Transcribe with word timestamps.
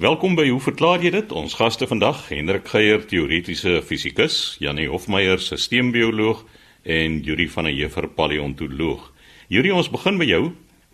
Welkom 0.00 0.32
by 0.32 0.46
Hoe 0.48 0.62
verklaar 0.64 1.02
jy 1.04 1.10
dit? 1.12 1.32
Ons 1.36 1.58
gaste 1.58 1.84
vandag, 1.84 2.22
Hendrik 2.30 2.70
Geier, 2.72 3.02
teoretiese 3.04 3.82
fisikus, 3.84 4.54
Janie 4.56 4.86
Hofmeyer, 4.88 5.36
sisteembioloog 5.44 6.40
en 6.88 7.18
Yuri 7.20 7.44
van 7.52 7.68
der 7.68 7.74
Heever, 7.76 8.06
paleontoloog. 8.08 9.10
Yuri, 9.52 9.74
ons 9.76 9.90
begin 9.92 10.16
by 10.16 10.24
jou. 10.24 10.40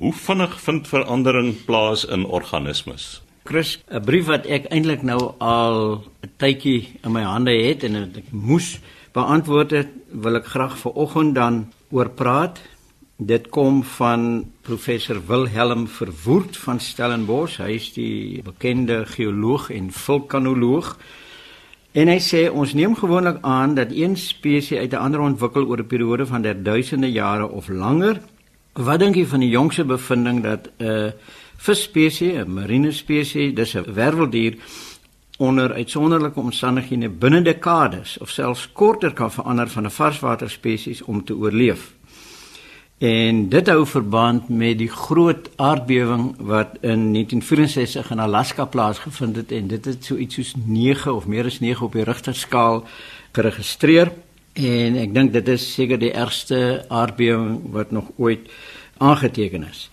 Hoe 0.02 0.10
vinnig 0.10 0.56
vind 0.64 0.90
verandering 0.90 1.52
plaas 1.68 2.02
in 2.02 2.26
organismes? 2.26 3.22
Chris, 3.46 3.78
'n 3.86 4.02
brief 4.02 4.26
wat 4.26 4.46
ek 4.46 4.66
eintlik 4.74 5.06
nou 5.06 5.38
al 5.38 6.02
'n 6.26 6.32
tydjie 6.42 6.98
in 7.04 7.12
my 7.12 7.22
hande 7.22 7.54
het 7.54 7.84
en 7.84 7.94
ek 7.94 8.32
moes 8.32 8.80
beantwoord 9.12 9.70
het, 9.70 9.88
wil 10.10 10.34
ek 10.34 10.46
graag 10.46 10.78
vanoggend 10.78 11.34
dan 11.34 11.72
oor 11.90 12.10
praat. 12.10 12.58
Dit 13.16 13.48
kom 13.48 13.80
van 13.82 14.44
professor 14.60 15.16
Wilhelm 15.26 15.86
Verwoerd 15.88 16.56
van 16.56 16.80
Stellenbosch. 16.80 17.56
Hy 17.56 17.70
is 17.78 17.86
die 17.94 18.42
bekende 18.44 19.06
geoloog 19.08 19.70
en 19.72 19.88
vulkanoloog. 19.88 20.90
En 21.96 22.12
hy 22.12 22.18
sê 22.20 22.42
ons 22.52 22.74
neem 22.76 22.92
gewoonlik 22.92 23.38
aan 23.40 23.72
dat 23.74 23.94
een 23.96 24.18
spesies 24.20 24.76
uit 24.78 24.92
'n 24.92 25.00
ander 25.00 25.20
ontwikkel 25.20 25.64
oor 25.64 25.80
'n 25.80 25.86
periode 25.86 26.26
van 26.26 26.44
duisende 26.62 27.12
jare 27.12 27.48
of 27.48 27.68
langer. 27.68 28.20
Wat 28.72 28.98
dink 28.98 29.14
jy 29.14 29.24
van 29.26 29.40
die 29.40 29.48
jongste 29.48 29.84
bevinding 29.84 30.42
dat 30.42 30.68
'n 30.78 30.84
uh, 30.84 31.10
visspesies, 31.56 32.44
'n 32.44 32.52
marine 32.52 32.92
spesies, 32.92 33.54
dis 33.54 33.74
'n 33.74 33.94
werveldier 33.94 34.56
onder 35.38 35.72
uitsonderlike 35.72 36.40
omstandighede 36.40 37.08
binne 37.08 37.42
dekades 37.42 38.18
of 38.18 38.28
selfs 38.28 38.72
korter 38.72 39.12
kan 39.12 39.32
verander 39.32 39.68
van 39.68 39.84
'n 39.84 39.90
varswater 39.90 40.50
spesies 40.50 41.02
om 41.02 41.24
te 41.24 41.36
oorleef. 41.36 41.95
En 42.98 43.48
dit 43.52 43.66
hou 43.68 43.82
verband 43.84 44.46
met 44.48 44.78
die 44.80 44.88
groot 44.88 45.50
aardbewing 45.60 46.30
wat 46.48 46.78
in 46.80 47.12
1964 47.12 48.10
in 48.10 48.22
Alaska 48.24 48.64
plaasgevind 48.64 49.36
het 49.36 49.52
en 49.52 49.66
dit 49.68 49.84
het 49.84 50.04
so 50.04 50.16
iets 50.16 50.34
soos 50.34 50.54
9 50.64 51.14
of 51.14 51.26
meer 51.26 51.44
as 51.44 51.60
9 51.60 51.84
op 51.84 51.92
die 51.92 52.06
Richter 52.08 52.34
skaal 52.34 52.86
geregistreer 53.36 54.14
en 54.54 54.96
ek 54.96 55.12
dink 55.12 55.34
dit 55.34 55.50
is 55.52 55.66
seker 55.74 56.00
die 56.00 56.14
ergste 56.16 56.86
aardbewing 56.88 57.68
wat 57.76 57.92
nog 57.92 58.08
ooit 58.16 58.48
aangeteken 58.96 59.68
is. 59.68 59.90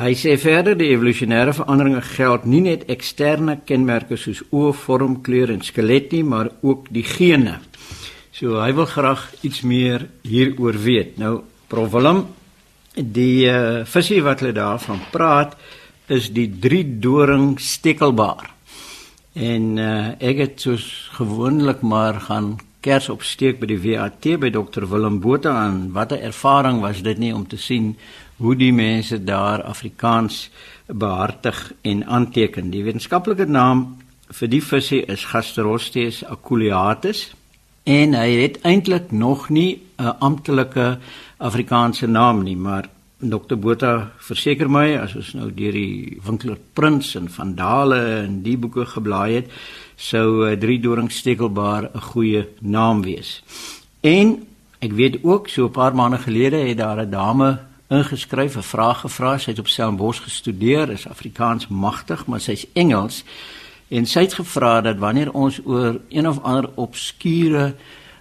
Hy 0.00 0.14
sê 0.16 0.38
verder 0.40 0.78
die 0.80 0.94
evolusionêre 0.94 1.52
veranderinge 1.52 2.00
geld 2.16 2.48
nie 2.48 2.62
net 2.64 2.88
eksterne 2.88 3.58
kenmerke 3.68 4.16
soos 4.16 4.40
oë, 4.48 4.72
vorm, 4.72 5.20
kleur 5.20 5.52
en 5.52 5.60
skelet 5.60 6.08
nie, 6.16 6.24
maar 6.24 6.48
ook 6.64 6.88
die 6.88 7.04
gene. 7.04 7.58
So 8.32 8.62
hy 8.64 8.72
wil 8.72 8.88
graag 8.88 9.28
iets 9.44 9.60
meer 9.60 10.08
hieroor 10.24 10.80
weet. 10.80 11.18
Nou 11.20 11.42
Prof 11.70 11.92
Willem, 11.92 12.24
die 12.94 13.46
uh, 13.46 13.84
visie 13.86 14.22
wat 14.22 14.40
hulle 14.42 14.54
daarvan 14.56 15.02
praat 15.12 15.54
is 16.10 16.30
die 16.34 16.48
drie 16.50 16.84
doring 16.98 17.54
stekelbaar. 17.62 18.50
En 19.38 19.78
uh, 19.78 20.08
ek 20.18 20.42
het 20.42 20.64
soos 20.66 20.86
gewoonlik 21.14 21.84
maar 21.86 22.18
gaan 22.26 22.56
kers 22.80 23.10
opsteek 23.12 23.60
by 23.60 23.68
die 23.70 23.80
WAT 23.84 24.26
by 24.40 24.50
Dr 24.50 24.88
Willem 24.90 25.20
Botha 25.20 25.52
en 25.68 25.92
watter 25.94 26.18
ervaring 26.18 26.80
was 26.80 27.02
dit 27.04 27.18
nie 27.20 27.32
om 27.36 27.46
te 27.46 27.60
sien 27.60 27.92
hoe 28.40 28.56
die 28.56 28.72
mense 28.72 29.20
daar 29.24 29.62
Afrikaans 29.62 30.48
behartig 30.88 31.72
en 31.82 32.04
aanteken. 32.06 32.72
Die 32.72 32.82
wetenskaplike 32.82 33.46
naam 33.46 34.00
vir 34.32 34.48
die 34.48 34.62
visie 34.64 35.04
is 35.12 35.28
Gasterostes 35.30 36.24
aculeatus 36.24 37.28
en 37.84 38.14
hy 38.14 38.30
het 38.42 38.60
eintlik 38.62 39.10
nog 39.12 39.48
nie 39.48 39.80
'n 39.98 40.16
amptelike 40.18 40.98
Afrikaanse 41.38 42.06
naam 42.06 42.42
nie, 42.42 42.56
maar 42.56 42.88
Dr 43.20 43.56
Botha 43.56 44.12
verseker 44.18 44.70
my 44.70 44.96
as 44.96 45.14
ons 45.14 45.34
nou 45.36 45.50
deur 45.52 45.72
die 45.72 46.18
Winkler 46.24 46.56
Prins 46.72 47.14
en 47.14 47.28
Van 47.28 47.54
Dale 47.54 47.98
en 48.24 48.38
die 48.42 48.56
boeke 48.56 48.86
geblaai 48.86 49.34
het, 49.34 49.50
sou 49.96 50.46
uh, 50.46 50.56
drie 50.56 50.78
doringstekelbaar 50.80 51.90
'n 51.94 52.00
goeie 52.00 52.48
naam 52.60 53.02
wees. 53.02 53.42
En 54.00 54.46
ek 54.80 54.92
weet 54.92 55.18
ook 55.22 55.48
so 55.48 55.64
'n 55.64 55.70
paar 55.70 55.94
maande 55.94 56.18
gelede 56.18 56.56
het 56.56 56.78
daar 56.78 57.00
'n 57.04 57.10
dame 57.10 57.58
ingeskryf, 57.90 58.56
'n 58.56 58.62
vraag 58.62 59.00
gevra, 59.00 59.38
sy 59.38 59.50
het 59.50 59.58
op 59.58 59.68
Stellenbosch 59.68 60.22
gestudeer, 60.22 60.90
is 60.90 61.08
Afrikaans 61.08 61.68
magtig, 61.68 62.26
maar 62.26 62.40
sy's 62.40 62.66
Engels 62.72 63.24
en 63.90 64.06
sy 64.06 64.24
het 64.26 64.36
gevra 64.38 64.80
dat 64.86 65.00
wanneer 65.02 65.32
ons 65.34 65.58
oor 65.66 66.00
een 66.08 66.28
of 66.28 66.38
ander 66.46 66.70
obskure 66.80 67.74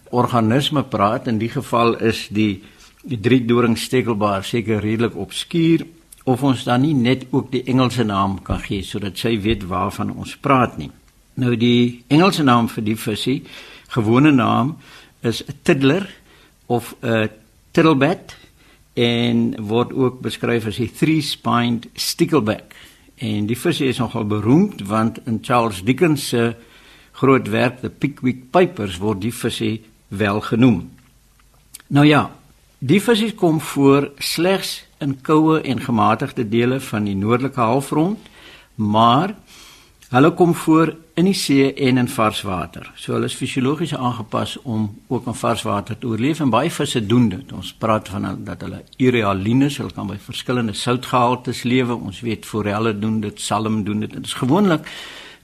organisme 0.10 0.84
praat, 0.84 1.28
in 1.28 1.38
die 1.38 1.52
geval 1.54 1.96
is 2.02 2.28
die 2.34 2.64
die 3.08 3.20
drie 3.24 3.40
doringstekelbaar 3.48 4.44
seker 4.44 4.82
redelik 4.84 5.16
obskuur 5.16 5.86
of 6.28 6.44
ons 6.44 6.66
dan 6.68 6.84
nie 6.84 6.94
net 6.94 7.26
ook 7.32 7.48
die 7.54 7.64
Engelse 7.72 8.04
naam 8.04 8.42
kan 8.44 8.60
gee 8.60 8.84
sodat 8.84 9.18
sy 9.18 9.38
weet 9.40 9.64
waarvan 9.70 10.12
ons 10.12 10.36
praat 10.36 10.76
nie. 10.78 10.90
Nou 11.40 11.56
die 11.56 12.04
Engelse 12.12 12.44
naam 12.44 12.68
vir 12.68 12.84
die 12.84 12.98
visie, 13.00 13.38
gewone 13.96 14.32
naam 14.36 14.76
is 15.24 15.42
'n 15.42 15.56
tiddler 15.64 16.10
of 16.68 16.96
'n 17.02 17.30
tiddlebat 17.72 18.36
en 18.94 19.56
word 19.64 19.94
ook 19.94 20.22
beskryf 20.22 20.66
as 20.68 20.78
die 20.78 20.92
three-spined 20.92 21.88
stickleback. 21.96 22.76
En 23.20 23.50
die 23.50 23.58
vis 23.60 23.82
is 23.84 24.00
nogal 24.00 24.26
beroemd 24.26 24.86
want 24.88 25.20
in 25.28 25.40
Charles 25.42 25.84
Dickens 25.84 26.28
se 26.28 26.54
groot 27.12 27.50
werk 27.52 27.82
The 27.82 27.90
Pickwick 27.90 28.50
Papers 28.52 28.98
word 28.98 29.22
die 29.22 29.34
vis 29.34 29.62
wel 30.08 30.40
genoem. 30.42 30.90
Nou 31.88 32.06
ja, 32.08 32.30
die 32.80 33.02
vis 33.02 33.36
kom 33.36 33.60
voor 33.60 34.12
slegs 34.18 34.86
in 35.00 35.18
koue 35.22 35.60
en 35.62 35.82
gematigde 35.82 36.48
dele 36.50 36.80
van 36.80 37.04
die 37.04 37.16
noordelike 37.16 37.60
halfrond, 37.60 38.20
maar 38.76 39.36
Hulle 40.10 40.32
kom 40.34 40.56
voor 40.58 40.90
in 41.14 41.28
die 41.28 41.36
see 41.38 41.68
en 41.86 42.00
in 42.02 42.08
vars 42.10 42.40
water. 42.42 42.88
So 42.98 43.14
hulle 43.14 43.28
is 43.30 43.36
fisiologies 43.38 43.92
aangepas 43.94 44.56
om 44.64 44.88
ook 45.08 45.28
in 45.30 45.36
vars 45.38 45.62
water 45.62 45.98
te 45.98 46.08
oorleef 46.10 46.40
en 46.42 46.50
baie 46.50 46.72
visse 46.74 47.04
doen 47.06 47.28
dit. 47.30 47.52
Ons 47.54 47.70
praat 47.78 48.10
van 48.10 48.26
dat 48.48 48.66
hulle 48.66 48.80
urealines, 48.98 49.78
hulle 49.78 49.94
kan 49.94 50.10
by 50.10 50.18
verskillende 50.24 50.74
soutgehaltes 50.74 51.62
lewe. 51.64 51.94
Ons 51.94 52.24
weet 52.26 52.50
forelle 52.50 52.96
doen 52.98 53.20
dit, 53.22 53.42
salm 53.42 53.84
doen 53.86 54.02
dit. 54.02 54.16
Dit 54.18 54.26
is 54.26 54.34
gewoonlik 54.34 54.90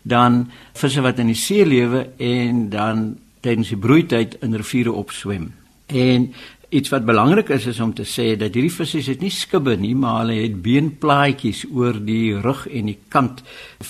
dan 0.02 0.48
visse 0.74 1.02
wat 1.02 1.22
in 1.22 1.30
die 1.30 1.38
see 1.38 1.66
lewe 1.66 2.08
en 2.18 2.66
dan 2.74 3.06
tydens 3.46 3.70
die 3.70 3.78
broeityd 3.78 4.40
in 4.42 4.58
riviere 4.58 4.98
opswem. 4.98 5.52
En 5.86 6.32
Iets 6.76 6.92
wat 6.92 7.06
belangrik 7.08 7.50
is 7.56 7.70
is 7.72 7.80
om 7.80 7.94
te 7.96 8.04
sê 8.04 8.34
dat 8.36 8.56
hierdie 8.56 8.74
visse 8.74 9.00
het 9.08 9.22
nie 9.24 9.32
skubbe 9.32 9.78
nie, 9.80 9.94
maar 9.96 10.24
hulle 10.24 10.42
het 10.42 10.58
beenplaatjies 10.66 11.64
oor 11.72 12.02
die 12.04 12.36
rug 12.44 12.66
en 12.68 12.92
die 12.92 12.98
kant 13.14 13.44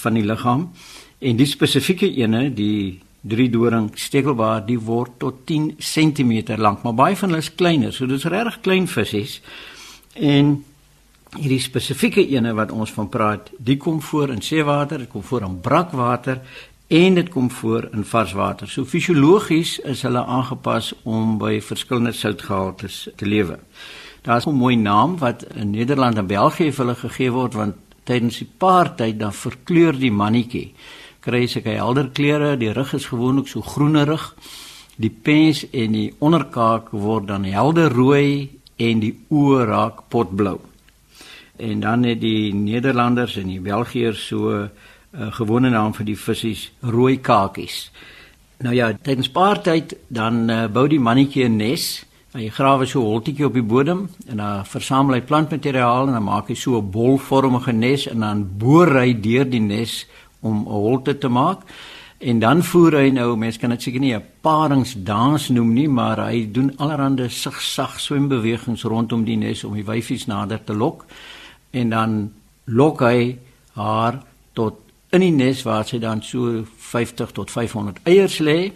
van 0.04 0.20
die 0.20 0.26
liggaam. 0.26 0.68
En 1.20 1.40
die 1.40 1.50
spesifieke 1.50 2.10
ene, 2.22 2.52
die 2.54 3.00
drie 3.26 3.48
doring 3.50 3.90
stekelbaar, 3.98 4.62
die 4.68 4.78
word 4.78 5.18
tot 5.24 5.42
10 5.50 5.72
cm 5.82 6.60
lank, 6.62 6.84
maar 6.86 6.94
baie 6.94 7.18
van 7.18 7.34
hulle 7.34 7.42
is 7.42 7.54
kleiner, 7.58 7.94
so 7.94 8.06
dis 8.06 8.28
regtig 8.30 8.62
klein 8.68 8.86
visse. 8.92 9.42
En 10.14 10.54
hierdie 11.36 11.64
spesifieke 11.64 12.22
ene 12.36 12.54
wat 12.56 12.72
ons 12.72 12.94
van 12.96 13.10
praat, 13.10 13.50
die 13.58 13.80
kom 13.82 13.98
voor 14.02 14.36
in 14.36 14.46
seewater, 14.46 15.02
dit 15.04 15.12
kom 15.12 15.26
voor 15.26 15.48
in 15.50 15.58
brakwater 15.64 16.44
en 16.88 17.14
dit 17.14 17.30
kom 17.30 17.52
voor 17.52 17.90
in 17.92 18.06
vars 18.06 18.34
water. 18.34 18.70
So 18.70 18.86
fisiologies 18.86 19.80
is 19.80 20.02
hulle 20.06 20.26
aangepas 20.26 20.94
om 21.04 21.38
by 21.38 21.60
verskillende 21.62 22.14
soutgehaltes 22.14 23.08
te 23.16 23.26
lewe. 23.26 23.60
Daar's 24.22 24.46
'n 24.46 24.54
mooi 24.54 24.76
naam 24.76 25.18
wat 25.18 25.46
in 25.56 25.70
Nederland 25.70 26.18
en 26.18 26.28
België 26.28 26.72
vir 26.72 26.86
hulle 26.86 26.96
gegee 26.96 27.32
word 27.32 27.54
want 27.54 27.76
tydens 28.04 28.38
die 28.38 28.50
paartyd 28.58 29.20
dan 29.20 29.34
verkleur 29.34 30.00
die 30.00 30.12
mannetjie. 30.12 30.74
Kry 31.20 31.48
hy 31.48 31.76
helder 31.76 32.10
kleure, 32.14 32.58
die 32.58 32.72
rug 32.72 32.94
is 32.94 33.06
gewoonlik 33.06 33.48
so 33.48 33.62
groenerig. 33.62 34.36
Die 34.96 35.10
pens 35.10 35.66
en 35.72 35.92
die 35.92 36.14
onderkaak 36.20 36.92
word 36.92 37.28
dan 37.28 37.44
helder 37.44 37.92
rooi 37.92 38.50
en 38.78 39.00
die 39.00 39.16
oë 39.30 39.66
raak 39.66 40.10
potblou. 40.10 40.60
En 41.58 41.80
dan 41.80 42.04
het 42.04 42.22
die 42.22 42.54
Nederlanders 42.54 43.38
en 43.38 43.48
die 43.48 43.60
Belgiërs 43.60 44.28
so 44.28 44.70
uh, 45.20 45.32
gewone 45.32 45.70
naam 45.70 45.94
vir 45.94 46.06
die 46.06 46.18
visse 46.18 46.70
rooi 46.82 47.18
kakies. 47.18 47.90
Nou 48.64 48.76
ja, 48.76 48.94
tydens 48.94 49.30
paartyd 49.30 49.96
dan 50.08 50.50
uh, 50.50 50.68
bou 50.68 50.88
die 50.88 51.00
mannetjie 51.00 51.48
'n 51.50 51.58
nes. 51.58 52.06
Hy 52.36 52.50
grawe 52.50 52.86
so 52.86 53.00
'n 53.00 53.06
holtetjie 53.06 53.46
op 53.46 53.54
die 53.54 53.64
bodem 53.64 54.10
en 54.28 54.38
dan 54.38 54.66
versamel 54.66 55.16
hy 55.16 55.22
plantmateriaal 55.22 56.08
en 56.08 56.14
dan 56.14 56.24
maak 56.24 56.48
hy 56.48 56.56
so 56.56 56.78
'n 56.78 56.92
bolvormige 56.92 57.74
nes 57.74 58.08
en 58.08 58.20
dan 58.20 58.58
boor 58.58 58.92
hy 59.00 59.14
deur 59.14 59.46
die 59.50 59.60
nes 59.60 60.06
om 60.42 60.64
'n 60.64 60.72
holte 60.72 61.18
te 61.18 61.28
maak. 61.28 61.64
En 62.18 62.40
dan 62.40 62.64
voer 62.64 62.94
hy 62.94 63.10
nou, 63.10 63.36
mense 63.36 63.60
kan 63.60 63.70
dit 63.70 63.82
seker 63.82 64.00
nie 64.00 64.16
'n 64.16 64.24
paringsdans 64.42 65.50
noem 65.50 65.74
nie, 65.74 65.88
maar 65.88 66.18
hy 66.18 66.52
doen 66.52 66.72
allerlei 66.78 67.30
sigsag 67.30 68.00
swembewegings 68.00 68.84
rondom 68.84 69.26
die 69.26 69.36
nes 69.38 69.64
om 69.64 69.74
die 69.74 69.84
wyfies 69.84 70.26
nader 70.26 70.64
te 70.64 70.74
lok. 70.74 71.06
En 71.72 71.90
dan 71.90 72.32
lok 72.66 73.00
hy 73.02 73.38
haar 73.74 74.24
tot 74.54 74.85
in 75.16 75.24
die 75.24 75.34
nes 75.34 75.64
waar 75.66 75.88
sy 75.88 76.00
dan 76.04 76.22
so 76.24 76.64
50 76.92 77.32
tot 77.36 77.52
500 77.52 78.04
eiers 78.04 78.40
lê. 78.40 78.72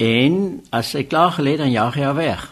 En 0.00 0.62
as 0.74 0.94
sy 0.94 1.04
klaar 1.06 1.36
gelê 1.36 1.56
dan 1.60 1.70
jaag 1.74 1.98
hy 1.98 2.06
haar 2.06 2.18
weg. 2.18 2.48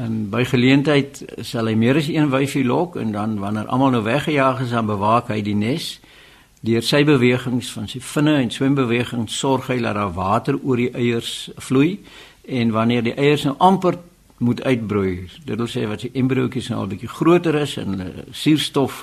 En 0.00 0.30
by 0.32 0.44
geleentheid 0.48 1.20
sal 1.44 1.68
hy 1.68 1.74
meer 1.76 2.00
as 2.00 2.08
een 2.08 2.30
wyfie 2.32 2.64
lok 2.64 2.96
en 2.96 3.12
dan 3.12 3.36
wanneer 3.40 3.68
almal 3.68 3.92
nou 3.92 4.04
weggejaag 4.06 4.62
is 4.64 4.72
dan 4.72 4.88
bewaak 4.88 5.28
hy 5.28 5.42
die 5.44 5.58
nes 5.58 5.98
Deur 6.62 6.84
sy 6.86 7.00
bewegings 7.02 7.72
van 7.74 7.88
sy 7.90 7.98
vinne 8.06 8.36
en 8.38 8.50
swembewegings 8.54 9.34
sorg 9.34 9.66
hy 9.72 9.80
dat 9.82 9.96
daar 9.98 10.12
water 10.14 10.54
oor 10.62 10.78
die 10.78 10.92
eiers 10.94 11.50
vloei 11.58 11.96
en 12.46 12.70
wanneer 12.70 13.02
die 13.02 13.16
eiers 13.18 13.48
nou 13.48 13.56
amper 13.58 13.98
moet 14.42 14.62
uitbroei, 14.62 15.26
dit 15.42 15.58
wil 15.58 15.70
sê 15.70 15.82
wat 15.90 16.04
die 16.06 16.12
embriootjies 16.18 16.68
nou 16.70 16.78
al 16.84 16.92
bietjie 16.92 17.10
groter 17.10 17.58
is 17.58 17.74
en 17.82 17.98
suurstof 18.30 19.02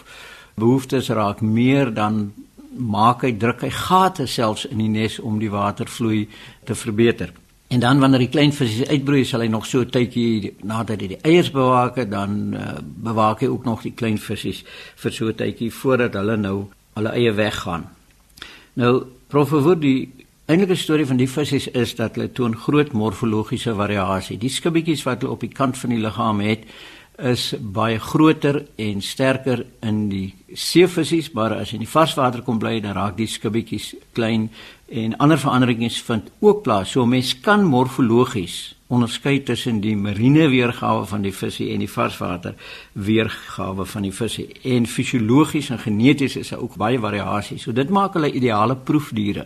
behoeftes 0.60 1.12
raak 1.16 1.44
meer 1.44 1.92
dan 1.92 2.30
maak 2.78 3.24
hy 3.26 3.34
druk 3.38 3.62
hy 3.62 3.70
gate 3.74 4.28
selfs 4.28 4.66
in 4.70 4.78
die 4.78 4.90
nes 4.90 5.20
om 5.20 5.40
die 5.40 5.52
watervloei 5.52 6.28
te 6.66 6.76
verbeter. 6.76 7.34
En 7.70 7.80
dan 7.80 8.00
wanneer 8.00 8.24
die 8.26 8.32
klein 8.34 8.54
visse 8.54 8.88
uitbroei, 8.90 9.24
sal 9.26 9.44
hy 9.46 9.48
nog 9.48 9.66
so 9.66 9.82
'n 9.82 9.90
tydjie 9.90 10.56
nadat 10.64 11.02
hy 11.02 11.08
die 11.08 11.22
eiers 11.22 11.52
bewaak 11.52 11.96
het, 11.96 12.10
dan 12.10 12.54
uh, 12.54 12.78
bewaak 12.82 13.42
hy 13.42 13.48
ook 13.48 13.66
nog 13.66 13.82
die 13.82 13.94
klein 13.94 14.18
visse 14.18 14.64
vir 14.96 15.12
so 15.12 15.28
'n 15.28 15.36
tydjie 15.36 15.72
voordat 15.72 16.14
hulle 16.14 16.38
nou 16.38 16.68
hulle 16.96 17.10
eie 17.10 17.32
weg 17.32 17.56
gaan. 17.56 17.86
Nou, 18.74 19.06
prof 19.28 19.50
Wood, 19.50 19.82
die 19.82 20.10
enige 20.46 20.76
storie 20.76 21.06
van 21.06 21.18
die 21.18 21.30
visse 21.30 21.72
is 21.72 21.96
dat 21.96 22.16
hulle 22.16 22.32
toon 22.32 22.56
groot 22.56 22.92
morfologiese 22.92 23.76
variasie. 23.76 24.38
Die 24.38 24.50
skibbetjies 24.50 25.04
wat 25.04 25.22
hulle 25.22 25.34
op 25.34 25.42
die 25.46 25.54
kant 25.54 25.78
van 25.78 25.90
die 25.90 26.02
liggaam 26.02 26.40
het, 26.40 26.66
is 27.20 27.54
baie 27.60 28.00
groter 28.00 28.64
en 28.80 29.02
sterker 29.02 29.66
in 29.86 30.08
die 30.10 30.34
seevisies, 30.56 31.32
maar 31.36 31.54
as 31.58 31.72
jy 31.72 31.80
in 31.80 31.86
die 31.86 31.92
varswater 31.92 32.44
kom 32.46 32.60
bly, 32.62 32.78
dan 32.84 32.96
raak 32.98 33.18
die 33.18 33.28
skibbetjies 33.30 33.92
klein 34.18 34.50
en 34.90 35.16
ander 35.22 35.40
veranderings 35.40 36.00
vind 36.08 36.32
ook 36.40 36.64
plaas. 36.66 36.94
So 36.94 37.06
mens 37.06 37.36
kan 37.44 37.66
morfologies 37.68 38.76
onderskei 38.90 39.44
tussen 39.46 39.84
die 39.84 39.94
marine 39.98 40.48
weergawe 40.50 41.04
van 41.06 41.22
die 41.22 41.34
visie 41.36 41.70
en 41.76 41.84
die 41.84 41.92
varswater 41.92 42.56
weergawe 42.94 43.86
van 43.86 44.08
die 44.08 44.16
visie. 44.16 44.48
En 44.66 44.88
fisiologies 44.90 45.70
en 45.70 45.84
geneties 45.84 46.40
is 46.40 46.50
daar 46.50 46.64
ook 46.64 46.80
baie 46.82 47.00
variasies. 47.00 47.68
So 47.68 47.76
dit 47.76 47.90
maak 47.94 48.18
hulle 48.18 48.32
ideale 48.34 48.76
proefdiere. 48.76 49.46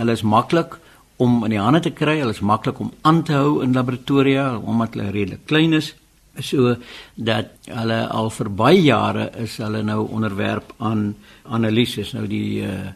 Hulle 0.00 0.16
is 0.18 0.26
maklik 0.26 0.80
om 1.22 1.44
in 1.46 1.54
die 1.54 1.62
hande 1.62 1.80
te 1.80 1.94
kry, 1.96 2.18
hulle 2.20 2.34
is 2.34 2.42
maklik 2.44 2.80
om 2.82 2.90
aan 3.06 3.22
te 3.24 3.38
hou 3.38 3.62
in 3.64 3.72
laboratoria 3.72 4.50
omdat 4.58 4.98
hulle 4.98 5.14
redelik 5.14 5.46
klein 5.46 5.78
is 5.78 5.94
so 6.40 6.76
dat 7.14 7.68
hulle 7.70 8.00
al 8.08 8.30
vir 8.30 8.48
baie 8.48 8.82
jare 8.82 9.30
is 9.42 9.56
hulle 9.62 9.82
nou 9.82 10.06
onderwerp 10.08 10.74
aan 10.78 11.14
analises 11.44 12.12
nou 12.14 12.26
die 12.26 12.62
uh, 12.66 12.92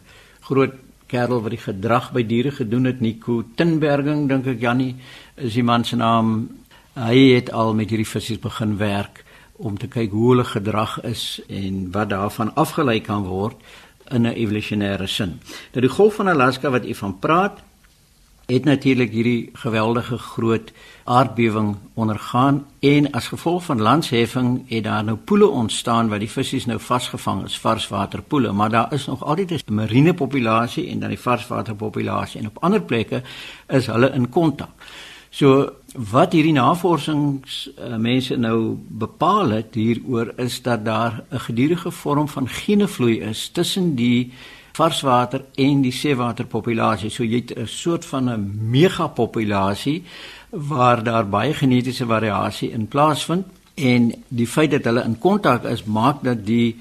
groot 0.47 0.73
kerel 1.11 1.41
wat 1.43 1.51
die 1.51 1.63
gedrag 1.65 2.11
by 2.15 2.23
diere 2.23 2.51
gedoen 2.55 2.85
het 2.85 3.01
Nico 3.01 3.41
Tinberging 3.55 4.27
dink 4.29 4.47
ek 4.47 4.61
Jannie 4.61 4.95
is 5.35 5.53
die 5.53 5.65
man 5.65 5.83
se 5.83 5.99
naam 5.99 6.49
hy 6.95 7.35
het 7.35 7.51
al 7.51 7.73
met 7.73 7.91
hierdie 7.91 8.07
visse 8.07 8.37
begin 8.39 8.77
werk 8.79 9.23
om 9.61 9.77
te 9.77 9.87
kyk 9.87 10.11
hoe 10.11 10.31
hulle 10.31 10.47
gedrag 10.47 10.97
is 11.07 11.41
en 11.49 11.87
wat 11.93 12.09
daarvan 12.09 12.53
afgelei 12.55 12.99
kan 13.01 13.27
word 13.27 13.57
in 14.11 14.27
'n 14.27 14.33
evolusionêre 14.35 15.07
sin. 15.07 15.39
Nou 15.73 15.81
die 15.81 15.95
golf 15.95 16.15
van 16.15 16.27
Alaska 16.27 16.69
wat 16.69 16.85
u 16.85 16.93
van 16.93 17.19
praat 17.19 17.61
het 18.53 18.63
natuurlik 18.63 19.11
hierdie 19.11 19.49
geweldige 19.53 20.17
groot 20.17 20.71
aardbewing 21.03 21.75
ondergaan 21.93 22.65
en 22.79 23.11
as 23.11 23.27
gevolg 23.27 23.63
van 23.63 23.81
landsheffing 23.81 24.63
het 24.67 24.83
daar 24.83 25.03
nou 25.03 25.17
poele 25.17 25.47
ontstaan 25.47 26.09
waar 26.09 26.19
die 26.19 26.29
visse 26.29 26.61
nou 26.65 26.79
vasgevang 26.79 27.45
is, 27.45 27.59
varswaterpoele, 27.59 28.51
maar 28.51 28.69
daar 28.69 28.93
is 28.93 29.05
nog 29.05 29.23
altyd 29.23 29.51
'n 29.51 29.73
marine 29.73 30.13
populasie 30.13 30.89
en 30.89 30.99
dan 30.99 31.09
die 31.09 31.19
varswaterpopulasie 31.19 32.39
en 32.39 32.47
op 32.47 32.57
ander 32.63 32.81
plekke 32.81 33.21
is 33.67 33.85
hulle 33.85 34.11
in 34.11 34.29
kontak. 34.29 34.69
So 35.29 35.71
wat 35.95 36.33
hierdie 36.35 36.53
navorsings 36.53 37.69
uh, 37.79 37.95
mense 37.95 38.35
nou 38.35 38.77
bepaal 38.87 39.49
het 39.49 39.75
hieroor 39.75 40.33
is 40.35 40.61
dat 40.61 40.85
daar 40.85 41.23
'n 41.29 41.39
gedurende 41.39 41.91
vorm 41.91 42.27
van 42.27 42.47
genevloei 42.47 43.19
is 43.19 43.49
tussen 43.49 43.95
die 43.95 44.31
varswater 44.71 45.45
en 45.55 45.81
die 45.81 45.91
seewaterpopulasie. 45.91 47.09
So 47.09 47.23
jy 47.23 47.43
het 47.45 47.57
'n 47.57 47.67
soort 47.67 48.05
van 48.05 48.29
'n 48.29 48.69
megapopulasie 48.69 50.03
waar 50.49 51.03
daar 51.03 51.27
baie 51.27 51.53
genetiese 51.53 52.05
variasie 52.05 52.71
in 52.71 52.87
plaasvind 52.87 53.45
en 53.75 54.13
die 54.27 54.47
feit 54.47 54.71
dat 54.71 54.83
hulle 54.83 55.03
in 55.03 55.17
kontak 55.19 55.63
is 55.63 55.83
maak 55.83 56.23
dat 56.23 56.45
die 56.45 56.77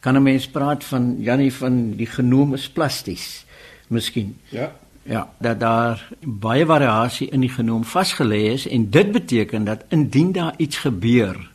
kan 0.00 0.16
'n 0.16 0.22
mens 0.22 0.48
praat 0.48 0.84
van 0.84 1.16
Jannie 1.18 1.52
van 1.52 1.96
die 1.96 2.06
genoom 2.06 2.54
is 2.54 2.68
plasties. 2.68 3.44
Miskien. 3.88 4.36
Ja. 4.48 4.72
Ja, 5.02 5.30
dat 5.38 5.60
daar 5.60 6.08
baie 6.20 6.66
variasie 6.66 7.28
in 7.28 7.40
die 7.40 7.50
genoom 7.50 7.84
vasgelê 7.84 8.52
is 8.52 8.68
en 8.68 8.90
dit 8.90 9.12
beteken 9.12 9.64
dat 9.64 9.84
indien 9.88 10.32
daar 10.32 10.54
iets 10.56 10.76
gebeur 10.76 11.50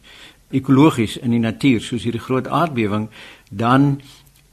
ekologies 0.49 1.17
in 1.17 1.31
die 1.31 1.39
natuur 1.39 1.81
soos 1.81 2.03
hierdie 2.03 2.23
groot 2.23 2.47
aardbewing 2.47 3.07
dan 3.49 4.01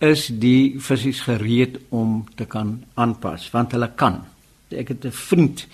is 0.04 0.28
die 0.28 0.76
visse 0.80 1.12
gereed 1.24 1.78
om 1.90 2.24
te 2.36 2.46
kan 2.46 2.76
aanpas 2.94 3.48
want 3.54 3.74
hulle 3.76 3.90
kan. 3.96 4.22
Ek 4.70 4.88
het 4.88 5.04
'n 5.04 5.12
vriend, 5.12 5.66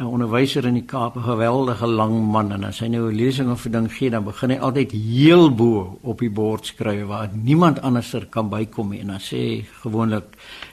'n 0.00 0.04
onderwyser 0.04 0.66
in 0.66 0.74
die 0.74 0.86
Kaap, 0.86 1.16
'n 1.16 1.22
geweldige 1.22 1.86
lang 1.86 2.14
man 2.32 2.52
en 2.52 2.64
as 2.64 2.80
hy 2.80 2.88
nou 2.88 3.10
'n 3.10 3.16
lesing 3.16 3.50
of 3.50 3.66
'n 3.66 3.72
ding 3.72 3.92
gee, 3.92 4.10
dan 4.10 4.24
begin 4.24 4.50
hy 4.50 4.56
altyd 4.56 4.92
heel 4.92 5.54
bo 5.54 5.98
op 6.02 6.18
die 6.18 6.30
bord 6.30 6.66
skryf 6.66 7.06
waar 7.06 7.30
niemand 7.32 7.80
anderser 7.82 8.26
kan 8.26 8.48
bykom 8.48 8.90
nie 8.90 9.00
en 9.00 9.06
dan 9.06 9.20
sê 9.20 9.64
gewoonlik 9.82 10.24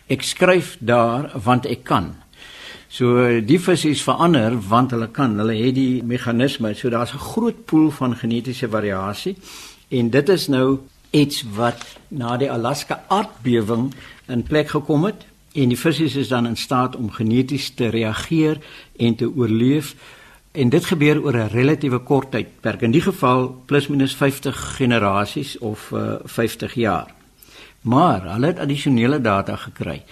ek 0.08 0.22
skryf 0.22 0.78
daar 0.80 1.32
want 1.44 1.66
ek 1.66 1.84
kan. 1.84 2.16
So 2.90 3.42
die 3.42 3.60
visse 3.60 3.96
verander 3.96 4.56
want 4.70 4.92
hulle 4.92 5.08
kan, 5.08 5.38
hulle 5.40 5.56
het 5.66 5.76
die 5.76 6.04
meganisme, 6.04 6.74
so 6.74 6.90
daar's 6.90 7.14
'n 7.14 7.18
groot 7.20 7.66
pool 7.66 7.92
van 7.92 8.16
genetiese 8.16 8.70
variasie 8.70 9.36
en 9.90 10.10
dit 10.10 10.30
is 10.30 10.48
nou 10.48 10.80
iets 11.10 11.44
wat 11.56 11.84
na 12.08 12.38
die 12.38 12.52
Alaska 12.52 13.04
aardbewing 13.08 13.94
in 14.28 14.44
plek 14.44 14.70
gekom 14.70 15.04
het 15.08 15.26
en 15.54 15.72
die 15.72 15.80
visse 15.80 16.20
is 16.20 16.28
dan 16.28 16.48
in 16.48 16.58
staat 16.58 16.96
om 16.96 17.12
geneties 17.12 17.70
te 17.70 17.88
reageer 17.90 18.58
en 18.98 19.16
te 19.16 19.32
oorleef. 19.36 19.96
En 20.52 20.70
dit 20.70 20.86
gebeur 20.86 21.22
oor 21.24 21.34
'n 21.34 21.50
relatiewe 21.50 22.00
kort 22.00 22.32
tydperk 22.32 22.82
in 22.82 22.92
die 22.92 23.02
geval 23.02 23.62
plus 23.66 23.88
minus 23.88 24.16
50 24.16 24.76
generasies 24.78 25.58
of 25.58 25.92
uh, 25.92 26.14
eh, 26.14 26.20
50 26.24 26.74
jaar. 26.74 27.14
Maar 27.82 28.32
hulle 28.34 28.46
het 28.46 28.60
addisionele 28.60 29.22
data 29.22 29.56
gekry. 29.56 30.04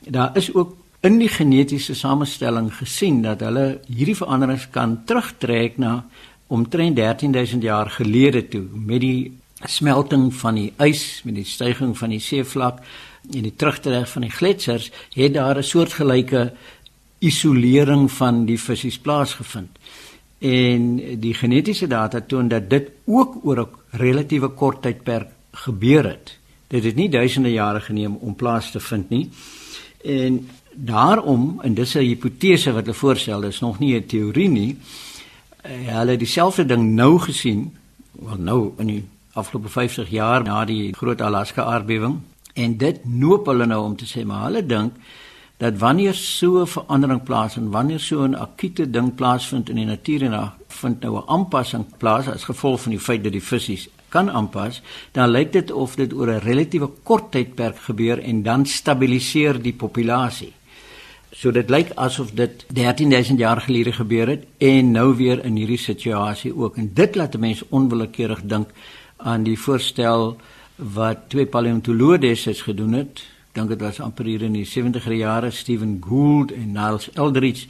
Daar 0.00 0.36
is 0.36 0.54
ook 0.54 0.76
in 1.00 1.18
die 1.18 1.28
genetiese 1.28 1.94
samestelling 1.94 2.74
gesien 2.74 3.22
dat 3.22 3.40
hulle 3.40 3.80
hierdie 3.86 4.16
veranderings 4.16 4.70
kan 4.70 5.04
terugtrek 5.04 5.78
na 5.78 6.04
omtrent 6.46 6.96
13000 6.96 7.62
jaar 7.62 7.90
gelede 7.90 8.48
toe 8.48 8.64
met 8.72 9.00
die 9.00 9.32
smelting 9.64 10.34
van 10.34 10.54
die 10.54 10.72
ys 10.76 11.22
met 11.24 11.34
die 11.34 11.44
stygings 11.44 11.98
van 11.98 12.10
die 12.12 12.20
seevlak 12.20 12.82
en 13.32 13.42
die 13.42 13.54
terugtrek 13.56 14.06
van 14.06 14.26
die 14.26 14.30
gletsers 14.30 14.90
het 15.14 15.34
daar 15.34 15.58
'n 15.58 15.62
soortgelyke 15.62 16.52
isolering 17.18 18.10
van 18.12 18.44
die 18.44 18.60
visse 18.60 19.00
plaasgevind. 19.00 19.78
En 20.38 20.96
die 21.20 21.34
genetiese 21.34 21.86
data 21.86 22.20
toon 22.20 22.48
dat 22.48 22.70
dit 22.70 22.90
ook 23.04 23.44
oor 23.44 23.60
'n 23.60 23.96
relatiewe 23.96 24.48
kort 24.48 24.82
tydperk 24.82 25.28
gebeur 25.52 26.04
het. 26.04 26.38
Dit 26.68 26.84
het 26.84 26.94
nie 26.94 27.08
duisende 27.08 27.52
jare 27.52 27.80
geneem 27.80 28.16
om 28.20 28.34
plaas 28.34 28.70
te 28.70 28.80
vind 28.80 29.08
nie. 29.08 29.30
En 30.04 30.48
daarom, 30.72 31.60
en 31.62 31.74
dis 31.74 31.94
'n 31.94 31.98
hipotese 31.98 32.72
wat 32.72 32.84
hulle 32.84 32.94
voorstel, 32.94 33.40
dis 33.40 33.60
nog 33.60 33.78
nie 33.78 33.96
'n 33.96 34.06
teorie 34.06 34.48
nie. 34.48 34.76
Eh, 35.62 35.72
hulle 35.86 36.10
het 36.10 36.18
dieselfde 36.18 36.66
ding 36.66 36.94
nou 36.94 37.18
gesien, 37.18 37.76
wel 38.12 38.38
nou 38.38 38.72
in 38.78 38.86
die 38.86 39.04
afgelope 39.36 39.68
50 39.68 40.10
jaar 40.10 40.42
na 40.44 40.64
die 40.64 40.94
groot 40.96 41.20
Alaska 41.20 41.64
aardbewing 41.64 42.20
en 42.54 42.76
dit 42.80 43.04
noop 43.04 43.46
hulle 43.46 43.66
nou 43.66 43.82
om 43.84 43.96
te 43.96 44.08
sê 44.08 44.24
maar 44.24 44.48
hulle 44.48 44.66
dink 44.66 44.96
dat 45.56 45.78
wanneer 45.78 46.14
so 46.14 46.60
'n 46.60 46.66
verandering 46.66 47.22
plaasvind, 47.22 47.72
wanneer 47.72 48.00
so 48.00 48.24
'n 48.24 48.34
akute 48.34 48.90
ding 48.90 49.14
plaasvind 49.14 49.68
in 49.68 49.76
die 49.76 49.84
natuur 49.84 50.22
en 50.22 50.30
daar 50.30 50.54
vind 50.68 51.00
nou 51.00 51.16
'n 51.16 51.28
aanpassing 51.28 51.84
plaas 51.96 52.28
as 52.28 52.44
gevolg 52.44 52.80
van 52.80 52.90
die 52.90 53.00
feit 53.00 53.22
dat 53.22 53.32
die 53.32 53.42
visse 53.42 53.88
kan 54.08 54.30
aanpas, 54.30 54.82
dan 55.12 55.30
lyk 55.30 55.52
dit 55.52 55.72
of 55.72 55.94
dit 55.94 56.12
oor 56.12 56.28
'n 56.28 56.44
relatiewe 56.44 56.90
kort 57.02 57.30
tydperk 57.30 57.78
gebeur 57.78 58.18
en 58.18 58.42
dan 58.42 58.66
stabiliseer 58.66 59.62
die 59.62 59.72
populasie. 59.72 60.52
So 61.30 61.50
dit 61.50 61.70
lyk 61.70 61.90
asof 61.94 62.30
dit 62.30 62.64
13000 62.72 63.38
jaar 63.38 63.60
gelede 63.60 63.92
gebeur 63.92 64.28
het 64.28 64.44
en 64.58 64.90
nou 64.90 65.16
weer 65.16 65.44
in 65.44 65.56
hierdie 65.56 65.78
situasie 65.78 66.56
ook 66.56 66.76
en 66.76 66.90
dit 66.94 67.14
laat 67.14 67.38
mense 67.38 67.66
onwillekeurig 67.70 68.40
dink 68.42 68.68
aan 69.16 69.42
die 69.42 69.58
voorstel 69.58 70.36
wat 70.76 71.28
twee 71.32 71.46
paleontoloë 71.46 72.18
destyds 72.18 72.62
gedoen 72.62 72.92
het. 72.92 73.22
Dink 73.56 73.68
dit 73.72 73.80
was 73.80 74.00
amper 74.00 74.28
hier 74.28 74.42
in 74.44 74.52
die 74.52 74.66
70er 74.68 75.14
jare 75.16 75.50
Stephen 75.50 75.96
Gould 76.04 76.52
en 76.52 76.72
Niles 76.72 77.08
Eldridge. 77.14 77.66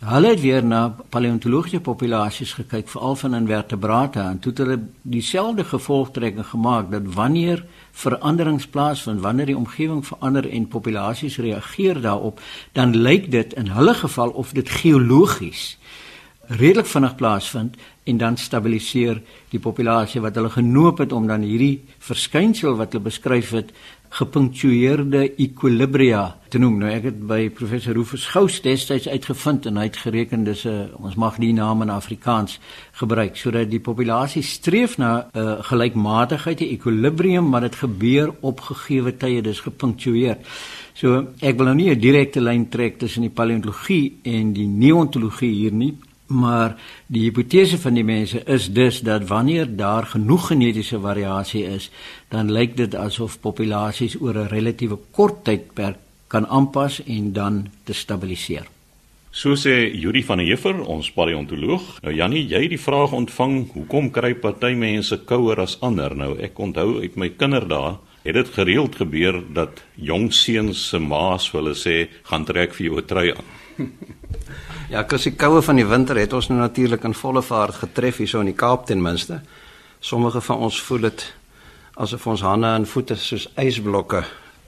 Hulle 0.00 0.28
het 0.28 0.40
weer 0.40 0.64
na 0.64 0.96
paleontologiese 1.12 1.80
populasies 1.84 2.52
gekyk, 2.56 2.88
veral 2.88 3.16
van 3.20 3.34
invertebrate 3.36 4.20
en 4.20 4.38
toe 4.38 4.52
het 4.52 4.62
hulle 4.62 4.78
dieselfde 5.02 5.64
gevolgtrekking 5.64 6.46
gemaak 6.46 6.90
dat 6.90 7.08
wanneer 7.14 7.64
veranderings 7.92 8.66
plaasvind, 8.66 9.20
wanneer 9.20 9.52
die 9.52 9.56
omgewing 9.56 10.00
verander 10.06 10.48
en 10.48 10.68
populasies 10.68 11.36
reageer 11.36 12.00
daarop, 12.00 12.40
dan 12.72 12.96
lyk 12.96 13.30
dit 13.30 13.52
in 13.52 13.68
hulle 13.76 13.94
geval 13.94 14.30
of 14.30 14.52
dit 14.56 14.68
geologies 14.68 15.76
redelik 16.50 16.86
vinnig 16.90 17.14
plaasvind 17.16 17.76
en 18.10 18.18
dan 18.18 18.36
stabiliseer 18.36 19.20
die 19.52 19.60
populasie 19.62 20.20
wat 20.24 20.34
hulle 20.34 20.50
genoop 20.50 20.98
het 21.04 21.12
om 21.12 21.28
dan 21.30 21.46
hierdie 21.46 21.82
verskynsel 22.02 22.74
wat 22.80 22.92
hulle 22.92 23.06
beskryf 23.06 23.54
het 23.54 23.72
gepunktueerde 24.10 25.36
equilibria 25.38 26.24
te 26.50 26.58
noem. 26.58 26.80
Nou 26.82 26.88
ek 26.90 27.04
het 27.06 27.18
by 27.30 27.44
professor 27.54 27.94
Rufus 27.94 28.24
Gous 28.32 28.56
destyds 28.64 29.06
uitgevind 29.06 29.68
en 29.70 29.78
hy 29.78 29.84
het 29.86 30.00
gereken 30.02 30.42
dis 30.44 30.64
'n 30.66 30.90
ons 30.98 31.14
mag 31.14 31.38
die 31.38 31.52
naam 31.52 31.82
in 31.82 31.90
Afrikaans 31.90 32.58
gebruik 32.92 33.36
sodat 33.36 33.70
die 33.70 33.78
populasie 33.78 34.42
streef 34.42 34.98
na 34.98 35.30
'n 35.32 35.38
uh, 35.38 35.62
gelykmatigheid, 35.62 36.60
'n 36.60 36.74
equilibrium, 36.74 37.48
maar 37.48 37.60
dit 37.60 37.74
gebeur 37.74 38.34
op 38.40 38.60
gegeewe 38.60 39.16
tye, 39.16 39.42
dis 39.42 39.60
gepunktueer. 39.60 40.38
So 40.94 41.26
ek 41.40 41.56
wil 41.56 41.66
nou 41.66 41.76
nie 41.76 41.90
'n 41.90 42.00
direkte 42.00 42.40
lyn 42.40 42.68
trek 42.68 42.98
tussen 42.98 43.22
die 43.22 43.30
paleontologie 43.30 44.18
en 44.22 44.52
die 44.52 44.66
neontologie 44.66 45.52
hier 45.52 45.72
nie, 45.72 45.94
maar 46.30 46.76
die 47.06 47.24
hipotese 47.26 47.78
van 47.78 47.94
die 47.98 48.04
mense 48.06 48.42
is 48.46 48.68
dus 48.72 49.00
dat 49.06 49.26
wanneer 49.28 49.66
daar 49.76 50.06
genoeg 50.06 50.46
genetiese 50.46 51.00
variasie 51.00 51.64
is, 51.66 51.90
dan 52.28 52.52
lyk 52.52 52.76
dit 52.76 52.94
asof 52.94 53.40
populasies 53.40 54.14
oor 54.20 54.34
'n 54.34 54.48
relatiewe 54.48 54.98
kort 55.10 55.44
tydperk 55.44 55.98
kan 56.26 56.46
aanpas 56.46 57.02
en 57.04 57.32
dan 57.32 57.66
te 57.84 57.92
stabiliseer. 57.92 58.66
So 59.30 59.54
sê 59.54 59.90
Juri 59.94 60.24
van 60.24 60.38
der 60.38 60.46
Heever, 60.46 60.80
ons 60.86 61.10
paleontoloog. 61.14 62.00
Nou 62.02 62.14
Jannie, 62.14 62.46
jy 62.46 62.62
het 62.62 62.70
die 62.70 62.80
vraag 62.80 63.12
ontvang, 63.12 63.72
hoekom 63.72 64.10
kry 64.10 64.34
party 64.34 64.74
mense 64.74 65.20
kouer 65.24 65.60
as 65.60 65.76
ander? 65.80 66.16
Nou 66.16 66.38
ek 66.38 66.58
onthou 66.58 67.00
uit 67.00 67.16
my 67.16 67.28
kinderdae 67.28 67.98
het 68.22 68.34
dit 68.34 68.48
gereeld 68.48 68.96
gebeur 68.96 69.42
dat 69.54 69.82
jong 69.94 70.32
seuns 70.34 70.88
se 70.88 70.98
ma's 70.98 71.50
hulle 71.52 71.74
sê, 71.74 72.08
"Gaan 72.22 72.44
trek 72.44 72.74
vir 72.74 72.86
jou 72.86 72.96
'n 72.98 73.06
trui 73.06 73.34
aan." 73.34 73.46
Ja, 74.90 75.04
kus 75.06 75.28
die 75.28 75.36
koue 75.38 75.60
van 75.62 75.78
die 75.78 75.86
winter 75.86 76.18
het 76.18 76.32
ons 76.34 76.48
nou 76.50 76.56
natuurlik 76.58 77.04
in 77.06 77.12
volle 77.14 77.44
vaart 77.46 77.76
getref 77.78 78.16
hierso 78.18 78.40
in 78.42 78.48
die 78.50 78.56
Kaap 78.58 78.88
ten 78.88 78.98
minste. 78.98 79.36
Sommige 80.02 80.40
van 80.42 80.64
ons 80.66 80.80
voel 80.82 81.04
dit 81.06 81.22
asof 81.94 82.26
ons 82.26 82.42
hande 82.42 82.72
en 82.74 82.86
voete 82.90 83.14
soos 83.14 83.46
ysblokke 83.54 84.24